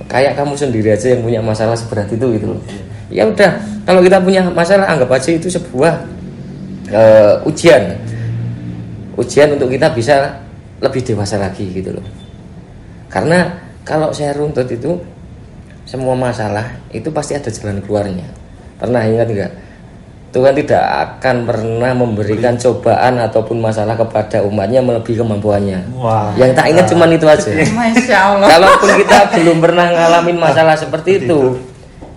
Kayak 0.06 0.38
kamu 0.38 0.54
sendiri 0.54 0.94
aja 0.94 1.10
yang 1.10 1.26
punya 1.26 1.42
masalah 1.42 1.74
seberat 1.74 2.06
itu 2.14 2.38
gitu 2.38 2.54
loh. 2.54 2.62
Ya 3.10 3.26
udah, 3.26 3.58
kalau 3.90 4.06
kita 4.06 4.22
punya 4.22 4.46
masalah 4.46 4.86
anggap 4.94 5.10
aja 5.10 5.30
itu 5.34 5.50
sebuah 5.50 6.06
eh, 6.94 7.50
ujian. 7.50 7.98
Ujian 9.18 9.58
untuk 9.58 9.74
kita 9.74 9.90
bisa 9.90 10.38
lebih 10.86 11.02
dewasa 11.02 11.42
lagi 11.42 11.66
gitu 11.74 11.98
loh. 11.98 12.06
Karena 13.14 13.62
kalau 13.86 14.10
saya 14.10 14.34
runtut 14.34 14.66
itu 14.74 14.98
semua 15.86 16.18
masalah 16.18 16.82
itu 16.90 17.14
pasti 17.14 17.38
ada 17.38 17.54
jalan 17.54 17.78
keluarnya. 17.86 18.26
Pernah 18.82 19.06
ingat 19.06 19.30
enggak? 19.30 19.54
Tuhan 20.34 20.58
tidak 20.58 20.82
akan 20.82 21.46
pernah 21.46 21.94
memberikan 21.94 22.58
cobaan 22.58 23.22
ataupun 23.22 23.62
masalah 23.62 23.94
kepada 23.94 24.42
umatnya 24.42 24.82
melebihi 24.82 25.22
kemampuannya. 25.22 25.94
Wah. 25.94 26.34
Yang 26.34 26.58
tak 26.58 26.66
ingat 26.74 26.86
cuman 26.90 27.10
itu 27.14 27.26
aja. 27.30 27.50
Masya 27.78 28.18
Allah. 28.18 28.48
Kalaupun 28.50 28.90
kita 28.98 29.20
belum 29.38 29.58
pernah 29.62 29.94
ngalamin 29.94 30.38
masalah 30.42 30.74
seperti 30.74 31.22
itu, 31.22 31.62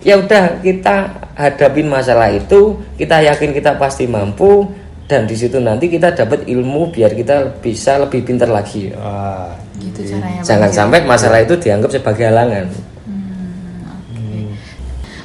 ya 0.01 0.17
udah 0.17 0.65
kita 0.65 1.13
hadapin 1.37 1.85
masalah 1.85 2.33
itu, 2.33 2.81
kita 2.97 3.21
yakin 3.21 3.53
kita 3.53 3.77
pasti 3.77 4.09
mampu 4.09 4.65
dan 5.07 5.23
di 5.23 5.35
situ 5.39 5.63
nanti 5.63 5.87
kita 5.87 6.11
dapat 6.11 6.43
ilmu 6.51 6.91
biar 6.91 7.15
kita 7.15 7.63
bisa 7.63 7.95
lebih 7.95 8.27
pintar 8.27 8.51
lagi. 8.51 8.91
Wah. 8.91 9.55
Gitu 9.79 10.03
caranya. 10.03 10.43
Jangan 10.43 10.67
Jirin. 10.67 10.79
sampai 10.83 10.99
masalah 11.07 11.39
itu 11.39 11.55
dianggap 11.55 11.95
sebagai 11.95 12.27
halangan. 12.27 12.67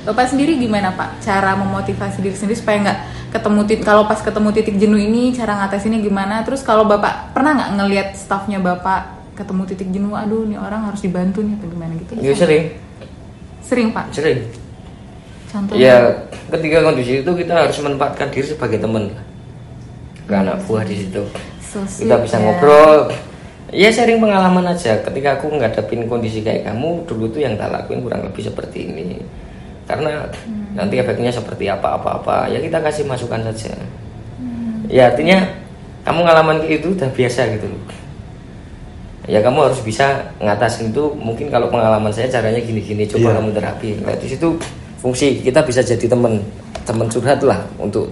Bapak 0.03 0.35
sendiri 0.35 0.59
gimana 0.59 0.91
Pak? 0.95 1.23
Cara 1.23 1.55
memotivasi 1.55 2.23
diri 2.23 2.35
sendiri 2.35 2.59
supaya 2.59 2.79
nggak 2.83 2.99
ketemu 3.35 3.61
titik 3.71 3.87
kalau 3.87 4.03
pas 4.07 4.19
ketemu 4.19 4.51
titik 4.51 4.75
jenuh 4.79 4.99
ini 4.99 5.31
cara 5.35 5.59
ngatasinnya 5.63 6.03
gimana? 6.03 6.43
Terus 6.43 6.63
kalau 6.63 6.87
Bapak 6.87 7.35
pernah 7.35 7.55
nggak 7.55 7.71
ngelihat 7.79 8.09
staffnya 8.19 8.59
Bapak 8.59 9.35
ketemu 9.39 9.63
titik 9.67 9.89
jenuh, 9.95 10.15
aduh 10.15 10.43
nih 10.47 10.59
orang 10.59 10.91
harus 10.91 11.03
dibantu 11.07 11.43
nih 11.43 11.55
atau 11.59 11.67
gimana 11.71 11.93
gitu? 12.03 12.13
Ya 12.19 12.35
sering, 12.35 12.65
Sering 13.63 13.89
Pak. 13.95 14.11
sering. 14.11 14.43
Contohnya? 15.51 15.79
Ya 15.79 15.97
ketika 16.51 16.83
kondisi 16.83 17.23
itu 17.23 17.31
kita 17.39 17.53
harus 17.55 17.79
menempatkan 17.79 18.27
diri 18.31 18.47
sebagai 18.47 18.79
teman 18.83 19.11
ke 20.33 20.37
anak 20.41 20.57
buah 20.65 20.83
di 20.83 20.97
situ. 20.97 21.23
So 21.61 21.85
kita 21.85 22.17
bisa 22.25 22.37
ya. 22.37 22.49
ngobrol 22.49 23.13
ya 23.69 23.89
sharing 23.89 24.21
pengalaman 24.21 24.69
aja 24.69 25.01
ketika 25.01 25.37
aku 25.37 25.49
ngadepin 25.57 26.05
kondisi 26.05 26.41
kayak 26.41 26.69
kamu 26.69 27.05
dulu 27.05 27.25
tuh 27.29 27.41
yang 27.41 27.57
tak 27.57 27.69
lakuin 27.69 28.01
kurang 28.01 28.25
lebih 28.25 28.45
seperti 28.45 28.89
ini 28.89 29.21
karena 29.85 30.29
Hmm. 30.45 30.77
nanti 30.77 31.01
efeknya 31.01 31.29
seperti 31.29 31.69
apa 31.69 31.97
apa 31.97 32.21
apa 32.21 32.37
ya 32.49 32.61
kita 32.61 32.81
kasih 32.81 33.05
masukan 33.05 33.41
saja 33.49 33.73
Hmm. 34.37 34.85
ya 34.89 35.09
artinya 35.09 35.41
kamu 36.05 36.21
ngalaman 36.21 36.57
kayak 36.61 36.85
itu 36.85 36.89
udah 36.93 37.09
biasa 37.13 37.41
gitu 37.57 37.69
ya 39.25 39.39
kamu 39.39 39.71
harus 39.71 39.81
bisa 39.81 40.21
ngatasin 40.37 40.91
itu 40.91 41.15
mungkin 41.15 41.47
kalau 41.49 41.71
pengalaman 41.71 42.11
saya 42.11 42.27
caranya 42.27 42.59
gini-gini 42.59 43.07
coba 43.07 43.31
Iya. 43.31 43.37
kamu 43.39 43.49
terapi 43.55 43.89
nah 44.03 44.15
di 44.19 44.27
situ 44.29 44.49
fungsi 44.99 45.41
kita 45.41 45.63
bisa 45.63 45.79
jadi 45.81 46.11
teman 46.11 46.43
teman 46.83 47.07
curhat 47.07 47.39
lah 47.41 47.63
untuk 47.79 48.11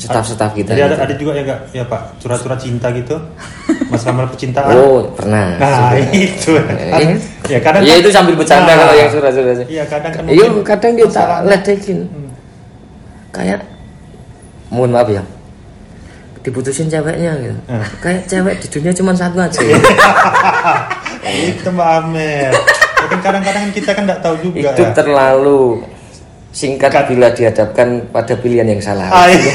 staff-staff 0.00 0.52
kita 0.52 0.72
Jadi 0.72 0.80
ada, 0.80 0.88
gitu. 0.90 1.02
ada 1.02 1.14
juga 1.14 1.32
ya 1.32 1.42
enggak 1.44 1.60
ya 1.70 1.84
Pak, 1.84 2.00
curhat-curhat 2.16 2.56
cinta 2.58 2.88
gitu. 2.90 3.16
Masalah 3.92 4.24
percintaan. 4.26 4.72
oh 4.72 5.02
pernah 5.12 5.54
Nah, 5.54 5.92
Sudah. 5.92 6.14
itu. 6.24 6.50
Eh, 6.56 7.18
ya 7.46 7.58
kadang 7.58 7.82
ya 7.82 7.92
kan- 7.92 8.00
itu 8.00 8.08
sambil 8.08 8.34
bercanda 8.34 8.70
Nah, 8.70 8.76
kalau 8.80 8.94
yang 8.94 9.10
surat-surat 9.10 9.66
Iya, 9.66 9.84
kadang 9.84 10.12
kan 10.12 10.22
iya 10.26 10.46
kadang 10.64 10.92
dia 10.94 11.06
tak 11.06 11.28
ledekin 11.44 11.98
Hmm. 12.06 12.30
kayak 13.30 13.60
mohon 14.68 14.90
maaf 14.90 15.06
ya 15.06 15.20
diputusin 16.40 16.88
ceweknya 16.88 17.36
gitu 17.36 17.58
Hmm. 17.66 17.84
kayak 18.00 18.24
cewek 18.24 18.54
di 18.56 18.68
dunia 18.70 18.92
cuma 18.92 19.12
satu 19.12 19.36
aja 19.36 19.60
itu 21.20 21.68
Mbak 21.68 21.90
Amel. 22.00 22.50
Ya 22.50 23.06
kan 23.08 23.20
kadang-kadang 23.20 23.64
kita 23.70 23.90
kan 23.90 24.02
nggak 24.04 24.20
tahu 24.20 24.34
juga 24.40 24.70
itu 24.70 24.82
ya. 24.82 24.90
terlalu 24.92 25.84
singkat 26.50 26.90
bila 27.06 27.30
dihadapkan 27.30 28.06
pada 28.08 28.34
pilihan 28.34 28.66
yang 28.66 28.80
salah 28.80 29.06
Ah, 29.08 29.26
iya. 29.26 29.52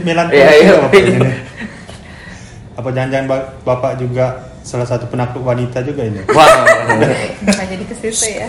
Melankolis 0.00 0.34
Iya, 0.34 0.50
iya. 0.56 0.74
Apa 2.74 2.88
jangan-jangan 2.88 3.26
Ba- 3.26 3.48
Bapak 3.64 3.98
juga 3.98 4.26
salah 4.62 4.84
satu 4.84 5.06
penakluk 5.06 5.42
wanita 5.42 5.80
juga 5.80 6.04
ini? 6.04 6.22
wah 6.28 6.46
Nggak 7.40 7.66
jadi 7.66 7.84
ke 7.84 7.94
situ 7.96 8.26
ya. 8.36 8.48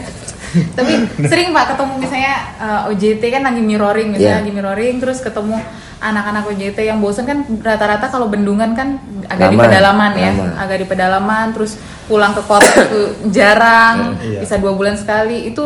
Tapi 0.73 0.93
sering 1.23 1.49
Pak 1.49 1.65
ketemu 1.69 1.93
misalnya 1.97 2.35
eh, 2.57 2.89
OJT 2.89 3.23
kan 3.29 3.41
lagi 3.43 3.61
mirroring, 3.61 4.07
misalnya 4.11 4.29
Iya. 4.31 4.41
lagi 4.41 4.51
mirroring 4.51 4.95
terus 4.97 5.19
ketemu 5.19 5.57
anak-anak 5.99 6.47
OJT 6.47 6.79
yang 6.81 6.97
bosen 6.97 7.23
kan 7.23 7.43
rata-rata 7.59 8.07
kalau 8.07 8.25
bendungan 8.25 8.71
kan 8.71 8.97
agak 9.27 9.51
di 9.51 9.57
Lama, 9.57 9.63
pedalaman 9.67 10.11
ya, 10.15 10.31
lama. 10.31 10.45
agak 10.57 10.77
di 10.77 10.85
pedalaman 10.87 11.45
terus 11.51 11.75
pulang 12.05 12.31
ke 12.31 12.41
kota 12.41 12.71
itu 12.79 13.01
jarang, 13.29 14.15
Iya. 14.17 14.39
bisa 14.41 14.55
dua 14.55 14.73
bulan 14.73 14.95
sekali 14.95 15.45
itu 15.45 15.63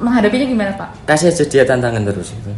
menghadapinya 0.00 0.46
gimana 0.46 0.72
Pak? 0.74 0.88
kasih 1.06 1.28
aja 1.28 1.44
dia 1.44 1.62
tantangan 1.62 2.02
terus 2.02 2.32
itu 2.32 2.52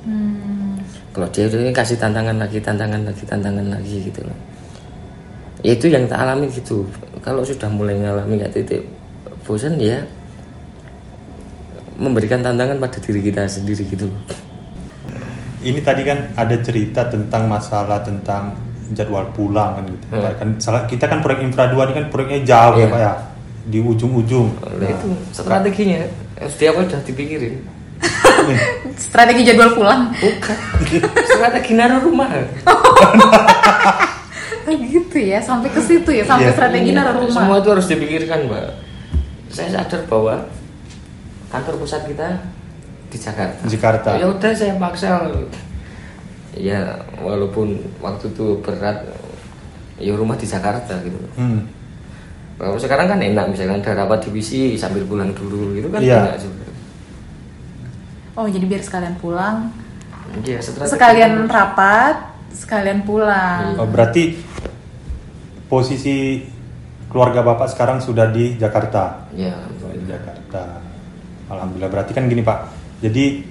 Hmm. 0.00 0.80
kalau 1.12 1.28
dia 1.28 1.44
udah 1.44 1.60
kasih 1.70 1.94
tantangan 1.94 2.32
lagi 2.34 2.56
tantangan 2.56 3.04
lagi 3.04 3.22
tantangan 3.22 3.66
lagi 3.68 3.96
gitu 4.02 4.24
loh 4.24 4.38
Ya, 5.60 5.76
itu 5.76 5.92
yang 5.92 6.08
tak 6.08 6.24
alami 6.24 6.48
gitu 6.48 6.88
kalau 7.20 7.44
sudah 7.44 7.68
mulai 7.68 7.92
ngalami 7.94 8.40
kayak 8.40 8.56
titik 8.56 8.88
bosan 9.44 9.76
ya 9.76 10.00
memberikan 12.00 12.40
tantangan 12.40 12.80
pada 12.80 12.96
diri 12.96 13.20
kita 13.22 13.44
sendiri 13.44 13.84
gitu 13.84 14.08
loh 14.08 14.20
Ini 15.60 15.84
tadi 15.84 16.00
kan 16.00 16.32
ada 16.32 16.56
cerita 16.56 17.04
tentang 17.04 17.44
masalah 17.44 18.00
tentang 18.00 18.56
jadwal 18.90 19.28
pulang 19.30 19.76
kan 19.76 19.84
gitu. 19.84 20.04
Hmm. 20.08 20.32
Kan 20.32 20.48
salah 20.56 20.88
kita 20.88 21.04
kan 21.04 21.20
proyek 21.20 21.44
infra 21.44 21.68
2 21.68 21.76
ini 21.76 21.92
kan 21.94 22.06
proyeknya 22.08 22.40
jauh 22.42 22.74
ya 22.74 22.80
Iya. 22.80 22.88
Pak 22.88 22.96
ya. 22.98 23.12
Di 23.68 23.78
ujung-ujung. 23.78 24.48
Nah, 24.56 24.88
itu 24.88 25.08
strateginya 25.30 26.08
setiap 26.46 26.78
udah 26.78 27.00
dipikirin 27.02 27.60
Strategi 28.96 29.44
jadwal 29.44 29.74
pulang. 29.74 30.08
bukan 30.14 30.56
strategi 31.26 31.72
naruh 31.72 32.00
rumah 32.00 32.28
Oh, 34.62 34.76
gitu 34.76 35.18
ya, 35.18 35.40
sampai 35.40 35.66
ke 35.66 35.80
situ 35.80 36.10
ya, 36.12 36.22
sampai 36.22 36.46
Iya. 36.46 36.54
strategi 36.54 36.90
naruh 36.92 37.20
rumah. 37.20 37.34
semua 37.34 37.56
itu 37.58 37.68
harus 37.68 37.86
dipikirkan 37.86 38.46
mbak 38.46 38.70
saya 39.48 39.68
sadar 39.74 40.06
bahwa 40.06 40.46
kantor 41.48 41.74
pusat 41.76 42.06
kita 42.06 42.38
di 43.10 43.18
Jakarta 43.18 43.60
Jakarta. 43.66 44.10
ya 44.14 44.30
udah 44.30 44.52
saya 44.54 44.78
paksa 44.78 45.26
ya 46.52 46.80
walaupun 47.18 47.74
waktu 47.98 48.30
itu 48.30 48.58
berat 48.60 49.02
ya 49.96 50.14
rumah 50.14 50.34
di 50.34 50.46
Jakarta 50.46 50.94
gitu 51.02 51.18
Hmm. 51.34 51.66
Kalau 52.60 52.76
sekarang 52.76 53.08
kan 53.08 53.18
enak 53.18 53.48
misalkan 53.48 53.80
ada 53.80 53.96
rapat 53.98 54.20
divisi 54.22 54.76
sambil 54.76 55.02
pulang 55.02 55.32
dulu 55.32 55.72
gitu 55.72 55.88
kan 55.88 55.98
Iya. 55.98 56.20
enak 56.28 56.38
juga 56.38 56.64
Oh, 58.30 58.46
jadi 58.46 58.62
biar 58.62 58.80
sekalian 58.80 59.16
pulang, 59.16 59.68
Iya, 60.40 60.62
strategi 60.62 60.92
sekalian 60.92 61.32
itu. 61.34 61.50
rapat, 61.50 62.16
sekalian 62.50 63.02
pulang. 63.02 63.74
Oh, 63.76 63.84
berarti 63.84 64.38
posisi 65.66 66.46
keluarga 67.06 67.42
Bapak 67.42 67.68
sekarang 67.68 67.98
sudah 67.98 68.30
di 68.30 68.54
Jakarta. 68.54 69.26
ya 69.34 69.52
di 69.90 70.06
Jakarta. 70.06 70.78
Alhamdulillah. 71.48 71.90
Berarti 71.90 72.12
kan 72.12 72.30
gini 72.30 72.40
Pak. 72.40 72.58
Jadi 73.02 73.42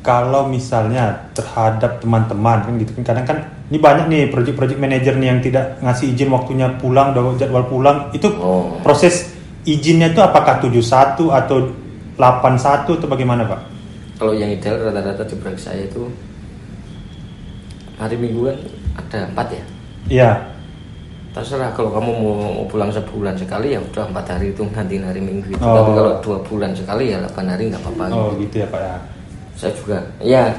kalau 0.00 0.46
misalnya 0.46 1.30
terhadap 1.32 1.98
teman-teman 1.98 2.62
kan 2.62 2.72
gitu 2.76 2.92
kan 2.96 3.04
kadang 3.04 3.26
kan 3.26 3.38
ini 3.68 3.78
banyak 3.78 4.06
nih 4.06 4.22
project-project 4.28 4.78
manager 4.78 5.14
nih 5.14 5.28
yang 5.28 5.40
tidak 5.40 5.76
ngasih 5.78 6.12
izin 6.12 6.28
waktunya 6.28 6.70
pulang 6.76 7.12
jadwal 7.36 7.64
pulang 7.64 8.08
itu 8.10 8.30
Oh. 8.36 8.78
proses 8.80 9.34
izinnya 9.62 10.08
itu 10.08 10.18
apakah 10.18 10.58
71 10.58 11.28
atau 11.28 11.56
81 12.16 12.96
atau 12.96 13.06
bagaimana 13.06 13.44
Pak? 13.44 13.60
kalau 14.16 14.32
yang 14.32 14.48
ideal 14.48 14.80
rata-rata 14.80 15.22
di 15.22 15.36
proyek 15.36 15.60
saya 15.60 15.84
itu 15.84 16.08
hari 17.98 18.16
minggu 18.16 18.40
kan 18.46 18.58
ada 18.96 19.18
empat 19.28 19.48
ya 19.52 19.64
Iya. 20.08 20.30
terserah 21.28 21.70
kalau 21.70 21.92
kamu 21.92 22.10
mau, 22.10 22.32
mau 22.34 22.64
pulang 22.64 22.88
sebulan 22.88 23.36
sekali 23.36 23.76
ya 23.76 23.80
udah 23.84 24.08
empat 24.08 24.26
hari 24.32 24.50
itu 24.50 24.64
gantiin 24.66 25.04
hari 25.04 25.20
minggu 25.20 25.52
itu 25.52 25.60
Oh. 25.60 25.74
tapi 25.76 25.90
kalau 25.92 26.12
dua 26.18 26.38
bulan 26.40 26.72
sekali 26.72 27.12
ya 27.12 27.20
8 27.20 27.46
hari 27.46 27.68
nggak 27.68 27.82
apa-apa 27.84 28.04
Oh 28.10 28.32
gitu. 28.32 28.48
gitu 28.48 28.56
ya 28.62 28.68
Pak 28.68 28.80
ya. 28.80 28.96
Saya 29.58 29.74
juga. 29.74 29.98
Ya 30.22 30.54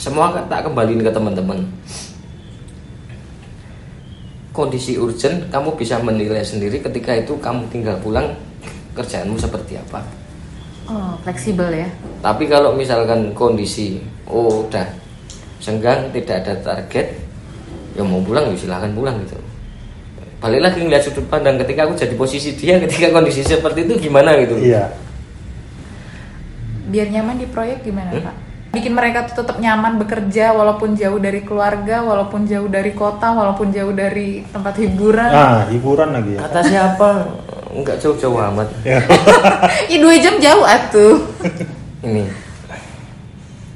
semua 0.00 0.32
tak 0.48 0.64
kembaliin 0.64 1.04
ke 1.04 1.12
teman-teman. 1.12 1.68
Kondisi 4.54 4.96
urgent 4.96 5.50
kamu 5.50 5.76
bisa 5.76 6.00
menilai 6.00 6.42
sendiri 6.42 6.80
ketika 6.80 7.12
itu 7.12 7.36
kamu 7.38 7.68
tinggal 7.68 7.98
pulang 8.00 8.32
kerjaanmu 8.94 9.36
seperti 9.36 9.76
apa. 9.76 10.00
Oh, 10.84 11.16
fleksibel 11.24 11.72
ya. 11.72 11.88
tapi 12.20 12.44
kalau 12.44 12.76
misalkan 12.76 13.32
kondisi 13.32 14.04
oh 14.28 14.68
udah 14.68 14.84
senggang 15.56 16.12
tidak 16.12 16.44
ada 16.44 16.60
target 16.60 17.08
ya 17.96 18.04
mau 18.04 18.20
pulang 18.20 18.52
ya 18.52 18.56
silahkan 18.56 18.92
pulang 18.92 19.16
gitu. 19.24 19.40
Balik 20.44 20.60
lagi 20.60 20.84
ngeliat 20.84 21.00
sudut 21.00 21.24
pandang 21.32 21.56
ketika 21.56 21.88
aku 21.88 21.96
jadi 21.96 22.12
posisi 22.20 22.52
dia 22.52 22.76
ketika 22.84 23.16
kondisi 23.16 23.40
seperti 23.40 23.88
itu 23.88 23.96
gimana 24.08 24.36
gitu? 24.44 24.60
Iya. 24.60 24.92
Biar 26.94 27.10
nyaman 27.10 27.34
di 27.36 27.50
proyek 27.50 27.82
gimana, 27.82 28.14
Hmm? 28.14 28.22
Pak? 28.22 28.34
Bikin 28.70 28.90
mereka 28.90 29.22
tuh 29.24 29.42
tetap 29.42 29.58
nyaman 29.58 29.98
bekerja 29.98 30.50
walaupun 30.50 30.94
jauh 30.94 31.18
dari 31.18 31.42
keluarga, 31.42 32.02
walaupun 32.02 32.42
jauh 32.42 32.66
dari 32.66 32.90
kota, 32.90 33.30
walaupun 33.30 33.70
jauh 33.70 33.90
dari 33.90 34.42
tempat 34.44 34.74
hiburan. 34.76 35.26
Nah, 35.26 35.66
hiburan 35.68 36.10
lagi 36.10 36.34
ya. 36.34 36.40
kata 36.42 36.60
siapa 36.64 37.08
nggak 37.72 37.98
jauh-jauh 37.98 38.38
amat 38.50 38.70
Ya. 38.82 39.02
Ih, 39.86 39.98
dua 40.02 40.14
jam 40.16 40.38
jauh 40.38 40.62
atuh. 40.62 41.18
ini 42.00 42.26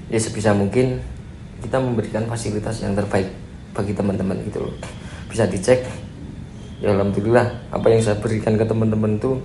ya 0.06 0.18
sebisa 0.18 0.50
mungkin 0.50 1.02
kita 1.58 1.78
memberikan 1.78 2.22
fasilitas 2.24 2.78
yang 2.78 2.94
terbaik 2.94 3.26
bagi 3.72 3.92
teman-teman 3.92 4.38
gitu 4.44 4.62
loh 4.62 4.74
bisa 5.26 5.44
dicek 5.44 5.82
ya 6.78 6.90
alhamdulillah 6.90 7.70
apa 7.70 7.86
yang 7.86 7.98
saya 7.98 8.16
berikan 8.16 8.54
ke 8.54 8.62
teman-teman 8.62 9.14
itu 9.14 9.42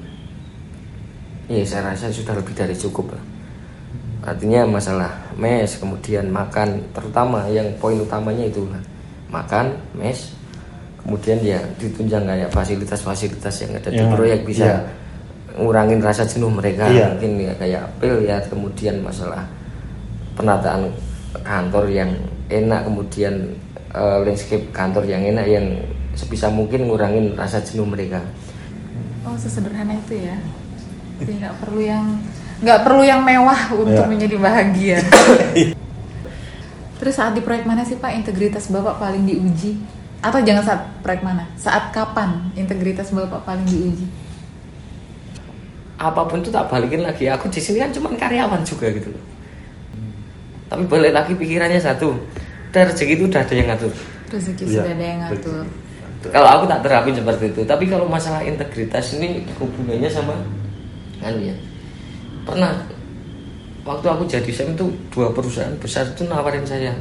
ya 1.47 1.65
saya 1.65 1.89
rasa 1.89 2.09
sudah 2.09 2.33
lebih 2.33 2.53
dari 2.53 2.73
cukup 2.73 3.11
lah 3.11 3.23
artinya 4.23 4.63
masalah 4.65 5.11
mes 5.35 5.67
kemudian 5.75 6.31
makan 6.31 6.79
terutama 6.95 7.43
yang 7.51 7.67
poin 7.77 7.99
utamanya 7.99 8.47
itu 8.47 8.63
lah 8.71 8.79
makan 9.27 9.75
mes 9.93 10.31
kemudian 11.03 11.35
ya 11.43 11.59
ditunjang 11.75 12.23
kayak 12.23 12.47
fasilitas-fasilitas 12.49 13.51
yang 13.61 13.71
ada 13.75 13.89
di 13.91 13.99
Yang- 13.99 14.13
proyek 14.15 14.39
bisa 14.47 14.65
iya. 14.65 14.79
ngurangin 15.59 15.99
rasa 15.99 16.23
jenuh 16.23 16.47
mereka 16.47 16.87
Iya. 16.87 17.11
mungkin 17.11 17.31
ya 17.37 17.53
kayak 17.59 17.83
pil 17.99 18.17
ya 18.23 18.39
kemudian 18.47 19.03
masalah 19.03 19.43
penataan 20.33 20.87
kantor 21.43 21.85
yang 21.91 22.09
enak 22.47 22.87
kemudian 22.87 23.51
eh, 23.91 24.17
landscape 24.23 24.65
kantor 24.71 25.03
yang 25.03 25.21
enak 25.21 25.45
yang 25.45 25.65
sebisa 26.15 26.47
mungkin 26.47 26.87
ngurangin 26.87 27.35
rasa 27.35 27.59
jenuh 27.59 27.85
mereka 27.85 28.21
Oh, 29.23 29.39
sesederhana 29.39 29.95
itu 29.95 30.19
ya. 30.19 30.35
Jadi 31.15 31.39
nggak 31.39 31.55
perlu 31.63 31.79
yang 31.79 32.19
nggak 32.59 32.79
perlu 32.83 33.01
yang 33.01 33.21
mewah 33.21 33.71
untuk 33.71 33.97
Iya. 33.97 34.09
menjadi 34.09 34.35
bahagia. 34.37 34.97
Terus 36.99 37.13
saat 37.13 37.33
di 37.33 37.41
proyek 37.41 37.63
mana 37.63 37.81
sih 37.81 37.95
Pak 37.95 38.13
integritas 38.13 38.67
Bapak 38.67 38.95
paling 38.97 39.23
diuji? 39.23 39.75
Atau 40.19 40.39
jangan 40.39 40.63
saat 40.63 40.81
proyek 40.99 41.19
mana? 41.19 41.43
Saat 41.55 41.89
kapan 41.89 42.53
integritas 42.53 43.09
Bapak 43.09 43.43
paling 43.43 43.65
diuji? 43.65 44.07
apa 45.93 46.19
pun 46.19 46.43
itu 46.43 46.51
tak 46.51 46.67
balikin 46.67 46.99
lagi 46.99 47.31
aku 47.31 47.47
di 47.47 47.63
sini 47.63 47.79
kan 47.79 47.87
cuma 47.87 48.11
karyawan 48.11 48.59
juga 48.59 48.91
gitu 48.91 49.07
loh 49.07 49.23
tapi 50.67 50.83
balik 50.83 51.15
lagi 51.15 51.31
pikirannya 51.31 51.79
satu 51.79 52.11
udah 52.67 52.83
rezeki 52.83 53.13
itu 53.13 53.23
udah 53.23 53.39
ada 53.39 53.53
yang 53.53 53.67
ngatur 53.71 53.93
Rezeki 54.27 54.63
Iya, 54.67 54.73
sudah 54.73 54.91
ada 54.91 55.05
yang 55.05 55.19
ngatur. 55.21 55.63
kalau 56.27 56.49
aku 56.49 56.63
tak 56.67 56.79
terapin 56.83 57.13
seperti 57.15 57.45
itu 57.47 57.61
tapi 57.63 57.85
kalau 57.87 58.03
masalah 58.03 58.43
integritas 58.43 59.15
ini 59.15 59.47
hubungannya 59.55 60.09
sama 60.11 60.35
kan 61.21 61.39
ya 61.39 61.55
pernah 62.43 62.73
waktu 63.83 64.05
aku 64.05 64.23
jadi 64.25 64.47
SEM 64.47 64.73
itu 64.73 64.85
dua 65.09 65.31
perusahaan 65.31 65.71
besar 65.77 66.05
itu 66.05 66.23
nawarin 66.23 66.63
saya 66.63 66.91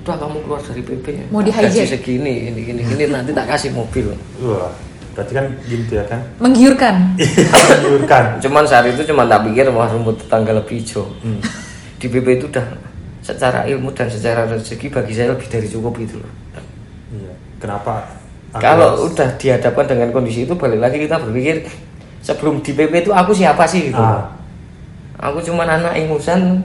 udah 0.00 0.14
kamu 0.16 0.38
keluar 0.40 0.60
dari 0.60 0.80
PP 0.80 1.06
Mau 1.28 1.42
di 1.42 1.50
segini 1.50 2.46
ini 2.46 2.60
ini 2.64 2.82
ini 2.84 3.04
nanti 3.06 3.30
tak 3.30 3.46
kasih 3.48 3.70
mobil 3.70 4.14
Wah, 4.38 4.70
berarti 5.12 5.32
kan 5.32 5.46
gitu 5.64 5.92
ya 5.92 6.04
kan? 6.04 6.20
Menggiurkan. 6.38 6.94
Menggiurkan. 7.74 8.38
cuman 8.38 8.62
saat 8.62 8.86
itu 8.86 9.02
cuma 9.04 9.24
tak 9.24 9.42
pikir 9.44 9.66
wah 9.68 9.86
rumput 9.86 10.18
tetangga 10.18 10.52
lebih 10.52 10.78
hijau 10.78 11.06
Hmm. 11.18 11.42
di 11.96 12.06
PP 12.06 12.26
itu 12.34 12.46
udah 12.48 12.66
secara 13.18 13.64
ilmu 13.64 13.90
dan 13.90 14.06
secara 14.06 14.46
rezeki 14.46 14.86
bagi 14.88 15.10
saya 15.10 15.32
lebih 15.32 15.48
dari 15.48 15.66
cukup 15.66 15.96
gitu 15.96 16.18
loh 16.18 16.30
Iya. 17.08 17.32
Kenapa? 17.56 18.02
aku 18.50 18.60
kalau 18.60 18.88
harus- 18.92 19.02
udah 19.08 19.28
dihadapkan 19.36 19.86
dengan 19.88 20.08
kondisi 20.10 20.42
itu 20.42 20.54
balik 20.54 20.78
lagi 20.78 21.00
kita 21.00 21.18
berpikir 21.18 21.64
sebelum 22.20 22.60
di 22.60 22.72
PP 22.72 22.92
itu 23.00 23.10
aku 23.10 23.32
siapa 23.32 23.64
sih 23.64 23.88
gitu 23.88 23.98
Ah, 23.98 24.26
aku 25.16 25.38
cuman 25.42 25.68
anak 25.80 25.96
ingusan 25.96 26.60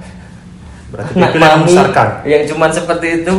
berarti 0.91 1.15
anak 1.17 1.33
mami 1.39 1.73
yang 2.27 2.43
cuman 2.47 2.71
seperti 2.71 3.23
itu 3.23 3.33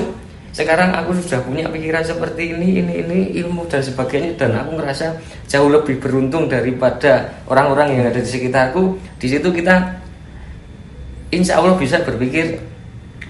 sekarang 0.53 0.93
aku 0.93 1.17
sudah 1.17 1.41
punya 1.45 1.65
pikiran 1.69 2.05
seperti 2.05 2.53
ini 2.53 2.85
ini 2.85 2.93
ini 3.05 3.19
ilmu 3.41 3.65
dan 3.73 3.81
sebagainya 3.81 4.37
dan 4.37 4.53
aku 4.53 4.77
ngerasa 4.77 5.17
jauh 5.49 5.73
lebih 5.73 5.97
beruntung 5.97 6.45
daripada 6.45 7.41
orang-orang 7.49 7.97
yang 7.97 8.05
ada 8.13 8.21
di 8.21 8.29
sekitarku 8.29 9.01
di 9.17 9.33
situ 9.33 9.49
kita 9.49 9.97
insya 11.33 11.57
Allah 11.57 11.73
bisa 11.81 12.05
berpikir 12.05 12.61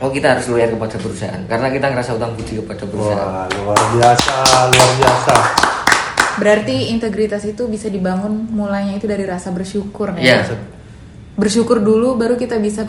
oh 0.03 0.11
kita 0.11 0.35
harus 0.35 0.51
loyal 0.51 0.75
kepada 0.75 0.99
perusahaan 0.99 1.43
karena 1.47 1.71
kita 1.71 1.87
ngerasa 1.95 2.11
utang 2.19 2.35
budi 2.35 2.59
kepada 2.59 2.83
perusahaan 2.91 3.31
Wah, 3.31 3.47
luar 3.55 3.83
biasa, 3.95 4.35
luar 4.67 4.91
biasa. 4.99 5.35
Berarti 6.33 6.91
integritas 6.91 7.47
itu 7.47 7.71
bisa 7.71 7.87
dibangun 7.87 8.51
mulainya 8.51 8.99
itu 8.99 9.07
dari 9.07 9.23
rasa 9.23 9.55
bersyukur 9.55 10.11
Iya. 10.19 10.43
ya. 10.43 10.59
Bersyukur 11.37 11.81
dulu 11.81 12.17
baru 12.17 12.37
kita 12.37 12.61
bisa 12.61 12.89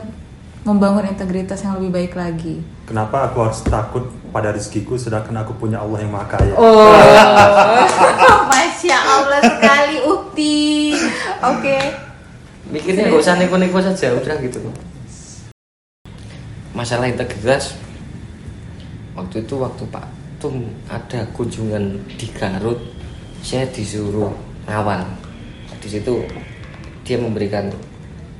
membangun 0.63 1.07
integritas 1.07 1.63
yang 1.63 1.79
lebih 1.79 1.91
baik 1.91 2.13
lagi. 2.15 2.59
Kenapa 2.87 3.31
aku 3.31 3.43
harus 3.43 3.59
takut 3.63 4.03
pada 4.31 4.51
rezekiku 4.51 4.99
sedangkan 4.99 5.43
aku 5.43 5.55
punya 5.55 5.79
Allah 5.79 6.03
yang 6.03 6.11
Maha 6.11 6.27
Kaya? 6.27 6.55
Oh, 6.55 6.91
masya 8.51 8.97
Allah 8.99 9.39
sekali 9.43 9.97
Ukti. 10.03 10.95
Oke. 11.43 11.77
mikirnya 12.73 13.11
gak 13.11 13.21
usah 13.21 13.35
neko-neko 13.37 13.77
saja 13.83 14.15
udah 14.17 14.39
gitu 14.41 14.57
masalah 16.73 17.05
integritas 17.05 17.77
waktu 19.13 19.45
itu 19.45 19.53
waktu 19.61 19.83
Pak 19.93 20.05
Tum 20.41 20.73
ada 20.89 21.21
kunjungan 21.37 22.01
di 22.17 22.27
Garut 22.33 22.81
saya 23.45 23.69
disuruh 23.69 24.33
ngawal 24.65 25.05
di 25.83 25.87
situ 25.91 26.25
dia 27.05 27.19
memberikan 27.19 27.69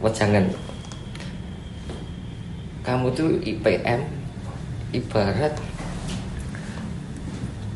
wejangan 0.04 0.46
kamu 2.84 3.08
tuh 3.16 3.39
IPM 3.42 4.04
ibarat 4.92 5.56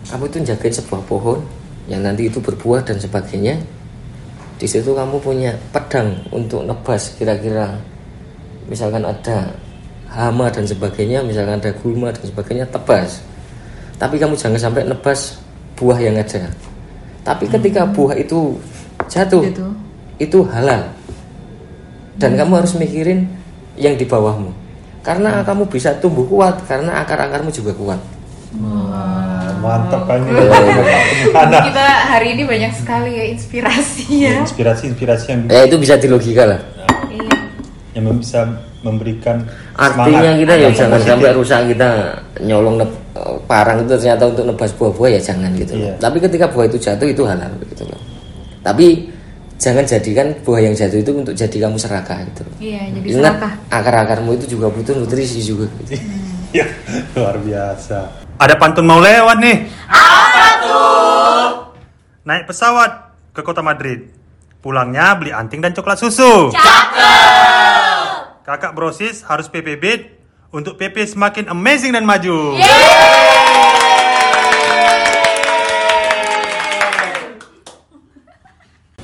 kamu 0.08 0.24
itu 0.32 0.38
jagain 0.48 0.76
sebuah 0.76 1.04
pohon 1.04 1.40
yang 1.92 2.00
nanti 2.04 2.32
itu 2.32 2.40
berbuah 2.40 2.84
dan 2.84 2.96
sebagainya. 2.96 3.60
Di 4.58 4.68
situ 4.68 4.96
kamu 4.96 5.20
punya 5.20 5.52
pedang 5.76 6.16
untuk 6.32 6.63
nebas 6.63 7.12
kira-kira. 7.20 7.76
Misalkan 8.72 9.04
ada 9.04 9.52
hama 10.08 10.48
dan 10.48 10.63
sebagainya 10.63 11.24
misalkan 11.24 11.60
ada 11.60 11.72
gulma 11.84 12.12
dan 12.16 12.24
sebagainya 12.24 12.66
tebas. 12.72 13.20
Tapi 14.00 14.16
kamu 14.16 14.40
jangan 14.40 14.60
sampai 14.60 14.88
nebas 14.88 15.40
buah 15.76 16.00
yang 16.00 16.16
ada. 16.16 16.48
Tapi 17.28 17.48
ketika 17.52 17.84
buah 17.84 18.16
itu 18.16 18.56
jatuh 19.12 19.44
Jatuh. 19.44 19.72
itu 20.24 20.40
halal 20.48 20.88
dan 22.17 22.34
kamu 22.34 22.53
harus 22.56 22.73
mikirin 22.73 23.30
yang 23.75 23.93
di 23.93 24.03
bawahmu 24.03 24.49
karena 25.01 25.41
kamu 25.41 25.65
bisa 25.65 25.95
tumbuh 25.95 26.25
kuat 26.25 26.65
karena 26.65 27.01
akar-akarmu 27.01 27.49
juga 27.49 27.71
kuat 27.73 28.01
Wah, 28.58 29.53
mantap 29.60 30.08
kan 30.08 30.23
kita 31.67 31.86
hari 32.08 32.34
ini 32.34 32.43
banyak 32.43 32.71
sekali 32.73 33.12
ya 33.13 33.25
inspirasi 33.27 34.03
ya. 34.23 34.36
Inspirasi-inspirasi 34.41 35.25
yang 35.27 35.41
ya 35.47 35.62
itu 35.63 35.75
bisa 35.75 35.93
dilogika 35.95 36.43
lah 36.45 36.60
Iya. 37.08 37.36
yang 37.93 38.17
bisa 38.17 38.47
memberikan 38.80 39.43
Artinya 39.73 40.06
semangat 40.32 40.39
kita 40.39 40.53
ya 40.53 40.69
jangan 40.71 40.91
positif. 40.95 41.10
sampai 41.12 41.30
rusak 41.34 41.60
kita 41.67 41.89
nyolong 42.39 42.75
neb- 42.77 42.99
eh, 43.13 43.36
parang 43.45 43.77
itu 43.82 43.91
ternyata 43.91 44.23
untuk 44.25 44.45
nebas 44.45 44.71
buah-buah 44.71 45.10
ya 45.12 45.21
jangan 45.23 45.51
gitu. 45.53 45.73
loh. 45.73 45.82
Iya. 45.84 45.93
Tapi 45.97 46.17
ketika 46.21 46.45
buah 46.47 46.65
itu 46.65 46.77
jatuh 46.77 47.08
itu 47.08 47.23
halal 47.25 47.51
gitu 47.67 47.84
loh. 47.84 47.99
Tapi 48.62 48.88
jangan 49.58 49.84
jadikan 49.84 50.38
buah 50.46 50.62
yang 50.62 50.74
jatuh 50.78 51.02
itu 51.02 51.12
untuk 51.13 51.34
jadi 51.34 51.58
kamu 51.67 51.78
serakah 51.82 52.22
gitu. 52.30 52.43
Iya, 52.62 52.93
jadi 52.93 53.06
Ingat 53.17 53.34
serakah. 53.38 53.52
akar-akarmu 53.74 54.32
itu 54.38 54.46
juga 54.58 54.70
butuh 54.70 54.93
nutrisi 54.93 55.41
juga. 55.41 55.65
Gitu. 55.84 55.98
Ya, 56.56 56.63
luar 57.12 57.36
biasa. 57.43 58.24
Ada 58.39 58.56
pantun 58.56 58.88
mau 58.88 59.04
lewat 59.04 59.38
nih. 59.43 59.67
Apa 59.91 60.48
tuh? 60.63 61.48
Naik 62.24 62.48
pesawat 62.48 63.12
ke 63.36 63.41
kota 63.43 63.60
Madrid. 63.60 64.13
Pulangnya 64.63 65.12
beli 65.20 65.36
anting 65.36 65.60
dan 65.60 65.76
coklat 65.76 66.00
susu. 66.00 66.54
Cakep. 66.56 68.48
Kakak 68.48 68.72
brosis 68.72 69.28
harus 69.28 69.52
PP 69.52 69.67
Beat 69.76 70.02
untuk 70.56 70.80
PP 70.80 71.04
semakin 71.04 71.52
amazing 71.52 71.91
dan 71.91 72.08
maju. 72.08 72.56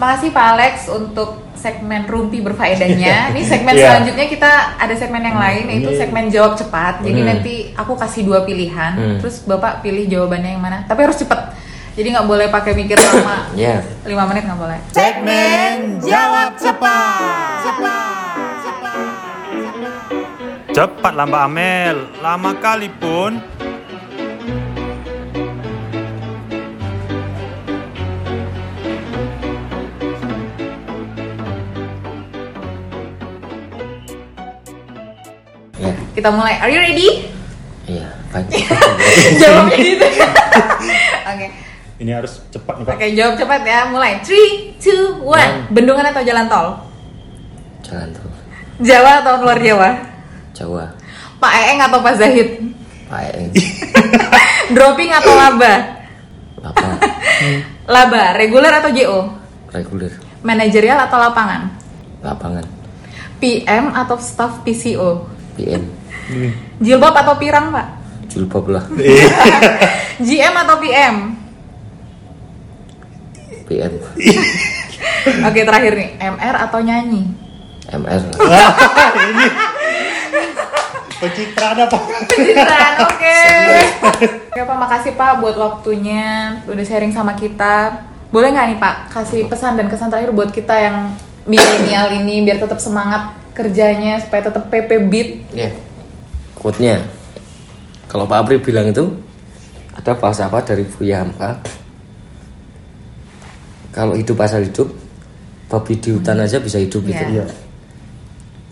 Makasih 0.04 0.36
Pak 0.36 0.46
Alex 0.52 0.92
untuk 0.92 1.48
segmen 1.56 2.04
rumpi 2.04 2.44
berfaedahnya. 2.44 3.16
Ini 3.32 3.42
segmen 3.48 3.72
Iya. 3.72 3.88
selanjutnya 3.88 4.28
kita 4.28 4.52
ada 4.76 4.92
segmen 5.00 5.24
yang 5.24 5.40
lain 5.40 5.64
yaitu 5.72 5.96
Ini- 5.96 6.00
segmen 6.04 6.28
jawab 6.28 6.60
cepat. 6.60 7.00
Jadi 7.00 7.24
Hmm. 7.24 7.30
nanti 7.32 7.54
aku 7.72 7.96
kasih 7.96 8.28
dua 8.28 8.44
pilihan, 8.44 8.92
Hmm. 8.92 9.18
terus 9.24 9.48
Bapak 9.48 9.80
pilih 9.80 10.04
jawabannya 10.04 10.60
yang 10.60 10.64
mana. 10.64 10.84
Tapi 10.84 11.08
harus 11.08 11.16
cepet. 11.16 11.40
Jadi 11.96 12.08
nggak 12.12 12.28
boleh 12.28 12.52
pakai 12.52 12.76
mikir 12.76 13.00
lama. 13.00 13.48
Ya. 13.56 13.80
5 14.04 14.28
menit 14.28 14.44
nggak 14.44 14.60
boleh. 14.60 14.80
Segmen 14.92 16.04
jawab 16.04 16.52
cepat. 16.60 17.64
Cepat 20.74 21.14
lah 21.14 21.26
Mbak 21.30 21.44
Amel, 21.48 21.96
lama 22.20 22.52
kali 22.58 22.90
pun. 22.92 23.40
Ya. 35.84 35.94
Kita 36.16 36.30
mulai. 36.32 36.56
Are 36.64 36.72
you 36.72 36.80
ready? 36.80 37.28
Iya, 37.84 38.08
baik. 38.32 38.48
Jawabnya 39.44 39.78
gitu. 39.84 40.08
Oke. 41.28 41.48
Ini 42.00 42.12
harus 42.16 42.40
cepat 42.48 42.74
nih 42.80 42.86
Pak. 42.88 42.94
Oke, 42.96 43.08
jawab 43.12 43.34
cepat 43.36 43.62
ya. 43.68 43.80
Mulai. 43.92 44.12
3 44.24 44.80
2 44.80 45.20
1. 45.20 45.76
Bendungan 45.76 46.06
atau 46.08 46.24
jalan 46.24 46.46
tol? 46.48 46.68
Jalan 47.84 48.08
tuh. 48.16 48.32
Jawa 48.80 49.12
atau 49.22 49.34
luar 49.44 49.60
Jawa? 49.60 49.90
Jawa. 50.56 50.86
Pak 51.44 51.54
Eeng 51.60 51.80
atau 51.84 52.00
Pak 52.00 52.16
Zahid? 52.16 52.50
Pak 53.12 53.22
Eng. 53.36 53.52
Dropping 54.76 55.12
atau 55.12 55.34
laba? 55.36 55.74
Apa? 56.64 56.88
Laba, 57.94 58.32
reguler 58.40 58.72
atau 58.72 58.90
JO? 58.96 59.20
Reguler. 59.76 60.16
Manajerial 60.40 61.04
atau 61.04 61.20
lapangan? 61.20 61.68
Lapangan. 62.24 62.64
PM 63.44 63.92
atau 63.92 64.16
staff 64.16 64.64
PCO? 64.64 65.28
PM. 65.56 65.84
Jilbab 66.80 67.16
atau 67.16 67.36
pirang, 67.38 67.72
Pak? 67.74 67.88
Jilbab 68.32 68.66
lah. 68.70 68.84
GM 70.28 70.54
atau 70.54 70.76
PM? 70.82 71.16
PM. 73.70 73.94
Oke, 75.48 75.60
terakhir 75.64 75.94
nih. 75.96 76.10
MR 76.20 76.56
atau 76.68 76.80
nyanyi? 76.84 77.32
MR. 77.92 78.22
Pencitraan 81.24 81.88
apa? 81.88 81.98
Pencitraan, 82.28 82.94
oke. 83.00 83.40
Oke, 84.52 84.60
Pak, 84.60 84.76
makasih 84.76 85.16
Pak 85.16 85.40
buat 85.40 85.56
waktunya, 85.56 86.60
udah 86.68 86.84
sharing 86.84 87.16
sama 87.16 87.32
kita. 87.40 88.04
Boleh 88.28 88.52
nggak 88.52 88.76
nih 88.76 88.80
Pak, 88.82 88.96
kasih 89.16 89.48
pesan 89.48 89.80
dan 89.80 89.88
kesan 89.88 90.12
terakhir 90.12 90.36
buat 90.36 90.52
kita 90.52 90.76
yang 90.76 91.16
milenial 91.48 92.12
ini 92.12 92.44
biar 92.44 92.60
tetap 92.60 92.76
semangat 92.76 93.32
kerjanya 93.54 94.20
supaya 94.20 94.50
tetap 94.50 94.68
PP 94.68 94.90
Beat. 95.08 95.30
Ya. 95.54 95.70
Quote-nya. 96.58 97.06
Kalau 98.10 98.30
Pak 98.30 98.46
Apri 98.46 98.62
bilang 98.62 98.90
itu 98.90 99.10
ada 99.94 100.14
falsafah 100.18 100.62
dari 100.66 100.86
Buya 100.86 101.22
Hamka. 101.22 101.62
Kalau 103.94 104.18
hidup 104.18 104.42
asal 104.42 104.66
hidup, 104.66 104.90
babi 105.70 105.94
di 106.02 106.10
hutan 106.14 106.42
aja 106.42 106.58
bisa 106.58 106.82
hidup 106.82 107.06
gitu. 107.06 107.24
Iya. 107.30 107.46
Iya. 107.46 107.46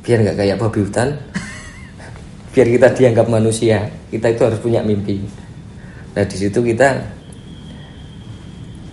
Biar 0.01 0.17
nggak 0.25 0.37
kayak 0.37 0.57
babi 0.57 0.79
hutan, 0.81 1.09
biar 2.53 2.67
kita 2.67 2.87
dianggap 2.97 3.27
manusia, 3.29 3.85
kita 4.09 4.33
itu 4.33 4.41
harus 4.41 4.57
punya 4.57 4.81
mimpi. 4.81 5.21
Nah 6.17 6.25
di 6.25 6.37
situ 6.37 6.57
kita 6.57 7.20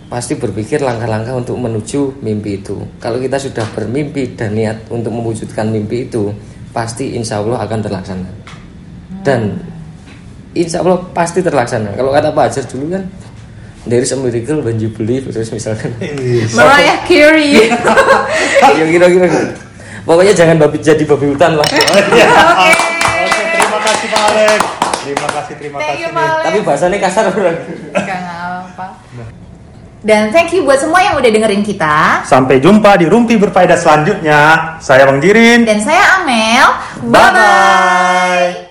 pasti 0.09 0.41
berpikir 0.41 0.81
langkah-langkah 0.81 1.37
untuk 1.37 1.61
menuju 1.61 2.25
mimpi 2.25 2.65
itu. 2.65 2.81
Kalau 2.99 3.21
kita 3.21 3.37
sudah 3.37 3.65
bermimpi 3.77 4.35
dan 4.35 4.57
niat 4.57 4.89
untuk 4.89 5.13
mewujudkan 5.13 5.69
mimpi 5.69 6.09
itu, 6.09 6.33
pasti 6.73 7.13
insya 7.17 7.45
Allah 7.45 7.61
akan 7.65 7.79
terlaksana. 7.85 8.31
Dan 9.21 9.61
insya 10.57 10.81
Allah 10.81 10.99
pasti 11.13 11.45
terlaksana 11.45 11.93
kalau 11.95 12.11
kata 12.11 12.33
Pak 12.33 12.45
Hajar 12.49 12.65
dulu 12.67 12.97
kan 12.97 13.05
dari 13.87 14.05
a 14.05 14.17
miracle 14.19 14.61
when 14.65 14.77
you 14.81 14.91
believe 14.91 15.29
terus 15.29 15.53
misalkan 15.53 15.93
Mariah 16.57 16.99
Carey. 17.07 17.71
ya 18.79 18.85
kira-kira 18.85 19.27
gitu. 19.31 19.41
pokoknya 20.03 20.33
jangan 20.35 20.57
babi 20.59 20.83
jadi 20.83 21.05
babi 21.07 21.27
hutan 21.31 21.57
lah 21.57 21.69
Iya. 22.11 22.27
Oke, 22.29 22.73
terima 23.55 23.79
kasih 23.81 24.07
Pak 24.11 24.23
Alex. 24.33 24.61
Terima 24.99 25.29
kasih, 25.33 25.55
terima 25.57 25.77
Thank 25.81 26.05
kasih. 26.05 26.13
you, 26.13 26.45
tapi 26.45 26.59
bahasanya 26.67 26.99
kasar 27.01 27.25
orang 27.33 27.59
Enggak 27.97 28.21
apa. 28.29 28.87
Dan 29.99 30.31
thank 30.31 30.55
you 30.55 30.63
buat 30.63 30.79
semua 30.79 31.03
yang 31.03 31.19
udah 31.19 31.31
dengerin 31.31 31.67
kita. 31.67 32.23
Sampai 32.23 32.63
jumpa 32.63 32.95
di 33.03 33.11
Rumpi 33.11 33.35
Berfaedah 33.35 33.79
selanjutnya. 33.79 34.41
Saya 34.79 35.11
Bang 35.11 35.19
Dirin. 35.19 35.67
Dan 35.67 35.83
saya 35.83 36.23
Amel. 36.23 36.67
Bye-bye. 37.11 38.68